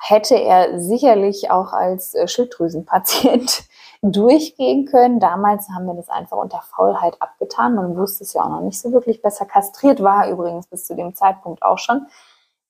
hätte 0.00 0.34
er 0.34 0.80
sicherlich 0.80 1.50
auch 1.50 1.72
als 1.72 2.14
äh, 2.14 2.28
Schilddrüsenpatient 2.28 3.64
durchgehen 4.02 4.86
können. 4.86 5.20
Damals 5.20 5.68
haben 5.70 5.86
wir 5.86 5.94
das 5.94 6.08
einfach 6.08 6.36
unter 6.36 6.60
Faulheit 6.62 7.20
abgetan. 7.20 7.74
Man 7.74 7.96
wusste 7.96 8.24
es 8.24 8.34
ja 8.34 8.42
auch 8.42 8.50
noch 8.50 8.60
nicht 8.60 8.80
so 8.80 8.92
wirklich 8.92 9.22
besser. 9.22 9.46
Kastriert 9.46 10.02
war 10.02 10.28
übrigens 10.28 10.66
bis 10.66 10.86
zu 10.86 10.94
dem 10.94 11.14
Zeitpunkt 11.14 11.62
auch 11.62 11.78
schon. 11.78 12.06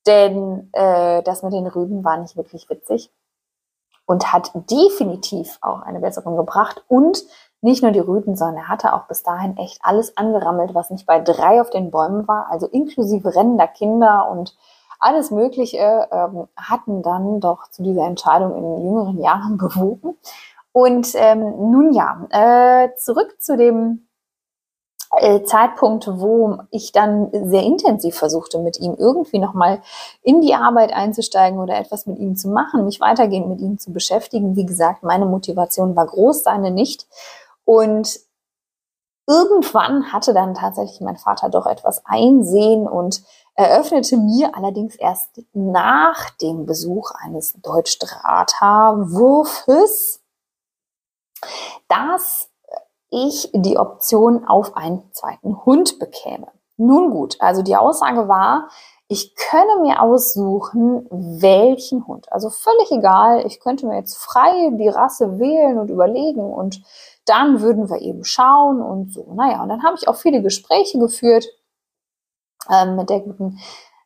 denn 0.07 0.69
äh, 0.73 1.23
das 1.23 1.43
mit 1.43 1.53
den 1.53 1.67
Rüben 1.67 2.05
war 2.05 2.19
nicht 2.19 2.37
wirklich 2.37 2.69
witzig 2.69 3.11
und 4.07 4.33
hat 4.33 4.53
definitiv 4.71 5.59
auch 5.63 5.81
eine 5.83 6.01
Besserung 6.01 6.37
gebracht. 6.37 6.85
Und 6.89 7.25
nicht 7.63 7.83
nur 7.83 7.93
die 7.93 8.01
Rüden, 8.01 8.37
sondern 8.37 8.65
er 8.65 8.69
hatte 8.69 8.93
auch 8.93 9.07
bis 9.07 9.23
dahin 9.23 9.57
echt 9.57 9.79
alles 9.83 10.17
angerammelt, 10.19 10.75
was 10.75 10.91
nicht 10.91 11.07
bei 11.07 11.19
drei 11.19 11.63
auf 11.63 11.71
den 11.71 11.91
Bäumen 11.91 12.29
war, 12.29 12.49
also 12.51 12.67
inklusive 12.67 13.35
rennender 13.35 13.67
Kinder 13.67 14.29
und 14.31 14.55
alles 15.05 15.31
Mögliche 15.31 16.09
ähm, 16.11 16.49
hatten 16.57 17.03
dann 17.03 17.41
doch 17.41 17.69
zu 17.71 17.83
dieser 17.83 18.07
Entscheidung 18.07 18.57
in 18.57 18.85
jüngeren 18.85 19.21
Jahren 19.21 19.57
bewogen. 19.59 20.17
Und 20.73 21.09
ähm, 21.15 21.41
nun 21.71 21.93
ja, 21.93 22.27
äh, 22.31 22.97
zurück 22.97 23.37
zu 23.39 23.57
dem 23.57 24.09
äh, 25.19 25.43
Zeitpunkt, 25.45 26.09
wo 26.09 26.59
ich 26.71 26.91
dann 26.91 27.31
sehr 27.31 27.63
intensiv 27.63 28.17
versuchte, 28.17 28.59
mit 28.59 28.81
ihm 28.81 28.97
irgendwie 28.99 29.39
nochmal 29.39 29.83
in 30.23 30.41
die 30.41 30.55
Arbeit 30.55 30.93
einzusteigen 30.93 31.61
oder 31.61 31.79
etwas 31.79 32.07
mit 32.07 32.19
ihm 32.19 32.37
zu 32.37 32.49
machen, 32.49 32.85
mich 32.85 33.01
weitergehend 33.01 33.49
mit 33.49 33.61
ihm 33.61 33.79
zu 33.79 33.93
beschäftigen. 33.93 34.57
Wie 34.57 34.67
gesagt, 34.67 35.05
meine 35.05 35.27
Motivation 35.27 35.95
war 35.95 36.07
groß, 36.07 36.43
seine 36.43 36.73
nicht. 36.73 37.07
Und 37.65 38.19
irgendwann 39.29 40.13
hatte 40.13 40.35
dann 40.35 40.55
tatsächlich 40.55 41.01
mein 41.01 41.17
Vater 41.17 41.49
doch 41.49 41.67
etwas 41.67 42.03
Einsehen 42.05 42.89
und 42.89 43.23
eröffnete 43.55 44.17
mir 44.17 44.57
allerdings 44.57 44.97
erst 44.97 45.43
nach 45.53 46.31
dem 46.31 46.67
Besuch 46.67 47.13
eines 47.13 47.53
Deutschdrahthaarwurfes, 47.63 50.21
dass 51.89 52.51
ich 53.11 53.51
die 53.55 53.79
Option 53.79 54.45
auf 54.45 54.77
einen 54.77 55.09
zweiten 55.13 55.65
Hund 55.65 56.01
bekäme. 56.01 56.49
Nun 56.77 57.11
gut, 57.11 57.37
also 57.41 57.63
die 57.63 57.77
Aussage 57.77 58.27
war, 58.27 58.69
ich 59.07 59.37
könne 59.37 59.83
mir 59.83 60.03
aussuchen, 60.03 61.07
welchen 61.11 62.07
Hund. 62.07 62.33
Also 62.33 62.49
völlig 62.51 62.91
egal, 62.91 63.47
ich 63.47 63.61
könnte 63.61 63.87
mir 63.87 63.97
jetzt 63.97 64.17
frei 64.17 64.71
die 64.73 64.89
Rasse 64.89 65.39
wählen 65.39 65.79
und 65.79 65.91
überlegen 65.91 66.53
und 66.53 66.83
dann 67.27 67.61
würden 67.61 67.89
wir 67.89 68.01
eben 68.01 68.25
schauen 68.25 68.83
und 68.83 69.13
so. 69.13 69.33
Naja, 69.35 69.63
und 69.63 69.69
dann 69.69 69.85
habe 69.85 69.97
ich 69.97 70.09
auch 70.09 70.17
viele 70.17 70.43
Gespräche 70.43 70.99
geführt 70.99 71.47
ähm, 72.71 72.97
mit 72.97 73.11
der 73.11 73.21
guten 73.21 73.59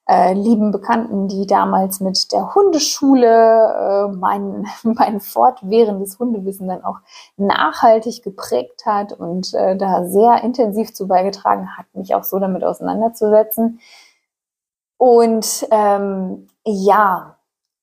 äh, 0.09 0.33
lieben 0.33 0.71
Bekannten, 0.73 1.29
die 1.29 1.47
damals 1.47 2.01
mit 2.01 2.33
der 2.33 2.55
Hundeschule 2.55 4.09
äh, 4.09 4.17
mein, 4.17 4.67
mein 4.83 5.21
fortwährendes 5.21 6.19
Hundewissen 6.19 6.67
dann 6.69 6.83
auch 6.83 6.99
nachhaltig 7.37 8.23
geprägt 8.23 8.87
hat 8.87 9.13
und 9.13 9.53
äh, 9.55 9.77
da 9.77 10.07
sehr 10.07 10.43
intensiv 10.43 10.95
zu 10.95 11.07
beigetragen 11.07 11.77
hat, 11.77 11.87
mich 11.93 12.15
auch 12.15 12.25
so 12.25 12.39
damit 12.39 12.65
auseinanderzusetzen. 12.65 13.81
Und 14.97 15.67
ähm, 15.71 16.49
ja, 16.65 17.37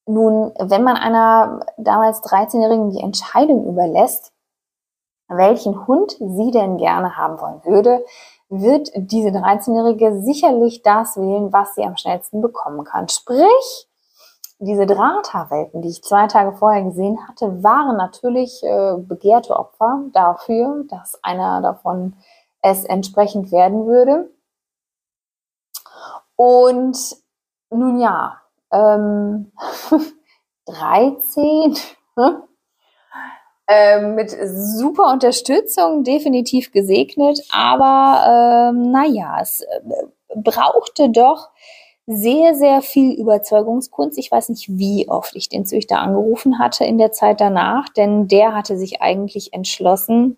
nun, 0.07 0.51
wenn 0.59 0.83
man 0.83 0.97
einer 0.97 1.61
damals 1.77 2.21
13-Jährigen 2.23 2.89
die 2.89 3.01
Entscheidung 3.01 3.67
überlässt, 3.67 4.33
welchen 5.27 5.88
Hund 5.88 6.17
sie 6.19 6.51
denn 6.51 6.77
gerne 6.77 7.17
haben 7.17 7.39
wollen 7.39 7.63
würde, 7.65 8.03
wird 8.49 8.89
diese 8.95 9.29
13-Jährige 9.29 10.21
sicherlich 10.21 10.81
das 10.84 11.17
wählen, 11.17 11.51
was 11.51 11.75
sie 11.75 11.84
am 11.84 11.97
schnellsten 11.97 12.41
bekommen 12.41 12.84
kann. 12.84 13.10
Sprich, 13.10 13.88
diese 14.60 14.86
Drahthaarwelpen, 14.86 15.81
die 15.81 15.89
ich 15.89 16.03
zwei 16.03 16.27
Tage 16.27 16.53
vorher 16.53 16.84
gesehen 16.84 17.27
hatte, 17.27 17.63
waren 17.63 17.97
natürlich 17.97 18.63
äh, 18.63 18.95
begehrte 18.97 19.55
Opfer 19.58 20.03
dafür, 20.13 20.86
dass 20.89 21.21
einer 21.23 21.62
davon 21.62 22.15
es 22.62 22.86
entsprechend 22.86 23.51
werden 23.51 23.86
würde. 23.86 24.31
Und 26.36 26.97
nun 27.69 27.99
ja, 27.99 28.41
ähm, 28.71 29.51
13, 30.65 31.75
ähm, 33.67 34.15
mit 34.15 34.30
super 34.30 35.12
Unterstützung 35.12 36.04
definitiv 36.04 36.71
gesegnet, 36.71 37.41
aber 37.51 38.71
ähm, 38.71 38.91
naja, 38.91 39.39
es 39.41 39.62
äh, 39.62 39.82
brauchte 40.36 41.10
doch 41.10 41.49
sehr, 42.08 42.54
sehr 42.54 42.82
viel 42.82 43.13
Überzeugungskunst. 43.19 44.17
Ich 44.19 44.32
weiß 44.32 44.49
nicht, 44.49 44.69
wie 44.69 45.10
oft 45.10 45.36
ich 45.36 45.49
den 45.49 45.65
Züchter 45.65 45.99
angerufen 45.99 46.60
hatte 46.60 46.86
in 46.86 46.99
der 46.99 47.12
Zeit 47.12 47.41
danach, 47.41 47.89
denn 47.89 48.28
der 48.28 48.54
hatte 48.54 48.78
sich 48.78 49.01
eigentlich 49.01 49.54
entschlossen, 49.54 50.38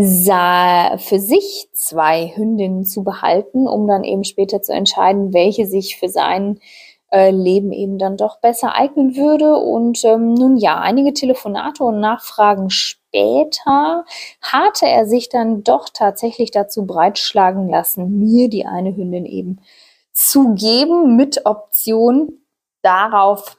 für 0.00 1.18
sich 1.18 1.68
zwei 1.72 2.32
Hündinnen 2.36 2.84
zu 2.84 3.02
behalten, 3.02 3.66
um 3.66 3.88
dann 3.88 4.04
eben 4.04 4.22
später 4.22 4.62
zu 4.62 4.72
entscheiden, 4.72 5.32
welche 5.32 5.66
sich 5.66 5.96
für 5.96 6.08
seinen 6.08 6.60
äh, 7.10 7.30
Leben 7.30 7.72
eben 7.72 7.98
dann 7.98 8.16
doch 8.16 8.40
besser 8.40 8.74
eignen 8.74 9.16
würde. 9.16 9.56
Und 9.56 10.04
ähm, 10.04 10.34
nun 10.34 10.56
ja, 10.56 10.78
einige 10.80 11.12
Telefonate 11.12 11.84
und 11.84 12.00
Nachfragen 12.00 12.70
später 12.70 14.04
hatte 14.42 14.86
er 14.86 15.06
sich 15.06 15.28
dann 15.28 15.64
doch 15.64 15.88
tatsächlich 15.88 16.50
dazu 16.50 16.86
breitschlagen 16.86 17.68
lassen, 17.68 18.18
mir 18.18 18.48
die 18.48 18.66
eine 18.66 18.94
Hündin 18.94 19.26
eben 19.26 19.60
zu 20.12 20.54
geben 20.54 21.16
mit 21.16 21.46
Option 21.46 22.40
darauf, 22.82 23.56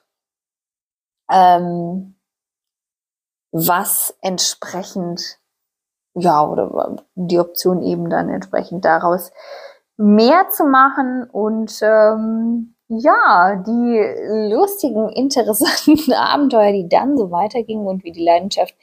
ähm, 1.32 2.16
was 3.52 4.16
entsprechend, 4.22 5.40
ja, 6.14 6.46
oder 6.46 6.98
die 7.16 7.40
Option 7.40 7.82
eben 7.82 8.10
dann 8.10 8.30
entsprechend 8.30 8.86
daraus 8.86 9.32
mehr 9.98 10.50
zu 10.50 10.66
machen 10.66 11.24
und 11.30 11.80
ähm, 11.82 12.76
ja, 12.90 13.56
die 13.56 14.52
lustigen, 14.52 15.10
interessanten 15.10 16.12
Abenteuer, 16.14 16.72
die 16.72 16.90
dann 16.90 17.18
so 17.18 17.30
weitergingen 17.30 17.86
und 17.88 18.04
wie 18.04 18.12
die 18.12 18.24
Leidenschaft 18.24 18.76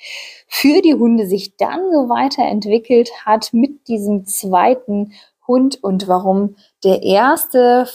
für 0.47 0.81
die 0.81 0.95
Hunde 0.95 1.27
sich 1.27 1.57
dann 1.57 1.81
so 1.92 2.09
weiterentwickelt 2.09 3.11
hat 3.25 3.53
mit 3.53 3.88
diesem 3.88 4.25
zweiten 4.25 5.12
Hund 5.49 5.83
und 5.83 6.07
warum 6.07 6.57
der 6.85 7.03
erste 7.03 7.88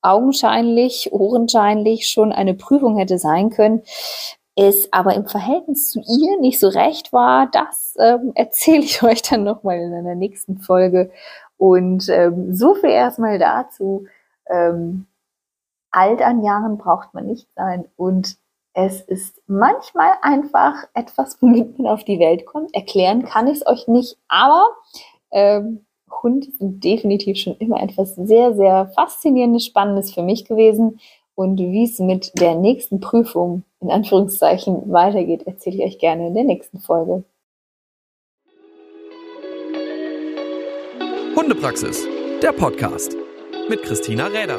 augenscheinlich, 0.00 1.12
ohrenscheinlich 1.12 2.08
schon 2.08 2.32
eine 2.32 2.54
Prüfung 2.54 2.96
hätte 2.96 3.18
sein 3.18 3.50
können, 3.50 3.82
es 4.54 4.90
aber 4.90 5.14
im 5.14 5.26
Verhältnis 5.26 5.90
zu 5.90 6.00
ihr 6.00 6.40
nicht 6.40 6.58
so 6.58 6.68
recht 6.68 7.12
war, 7.12 7.50
das 7.50 7.94
ähm, 7.98 8.32
erzähle 8.34 8.84
ich 8.84 9.02
euch 9.02 9.20
dann 9.20 9.44
nochmal 9.44 9.78
in 9.80 9.92
einer 9.92 10.14
nächsten 10.14 10.58
Folge. 10.58 11.10
Und 11.58 12.08
ähm, 12.08 12.54
so 12.54 12.74
viel 12.74 12.90
erstmal 12.90 13.38
dazu. 13.38 14.06
Ähm, 14.48 15.06
alt 15.90 16.22
an 16.22 16.42
Jahren 16.42 16.78
braucht 16.78 17.14
man 17.14 17.26
nicht 17.26 17.48
sein 17.54 17.86
und 17.96 18.36
es 18.78 19.00
ist 19.00 19.42
manchmal 19.46 20.12
einfach 20.20 20.74
etwas, 20.92 21.40
womit 21.40 21.78
man 21.78 21.88
auf 21.88 22.04
die 22.04 22.18
Welt 22.18 22.44
kommt. 22.44 22.74
Erklären 22.74 23.24
kann 23.24 23.46
ich 23.46 23.58
es 23.58 23.66
euch 23.66 23.88
nicht, 23.88 24.18
aber 24.28 24.66
ähm, 25.30 25.86
Hunde 26.22 26.48
sind 26.58 26.84
definitiv 26.84 27.38
schon 27.38 27.56
immer 27.56 27.82
etwas 27.82 28.14
sehr, 28.14 28.54
sehr 28.54 28.86
faszinierendes, 28.94 29.64
spannendes 29.64 30.12
für 30.12 30.22
mich 30.22 30.44
gewesen. 30.44 31.00
Und 31.34 31.58
wie 31.58 31.84
es 31.84 31.98
mit 31.98 32.38
der 32.40 32.54
nächsten 32.54 33.00
Prüfung 33.00 33.62
in 33.80 33.90
Anführungszeichen 33.90 34.90
weitergeht, 34.90 35.46
erzähle 35.46 35.76
ich 35.76 35.84
euch 35.84 35.98
gerne 35.98 36.28
in 36.28 36.34
der 36.34 36.44
nächsten 36.44 36.78
Folge. 36.78 37.24
Hundepraxis, 41.36 42.06
der 42.42 42.52
Podcast 42.52 43.16
mit 43.68 43.82
Christina 43.82 44.26
Räder. 44.26 44.58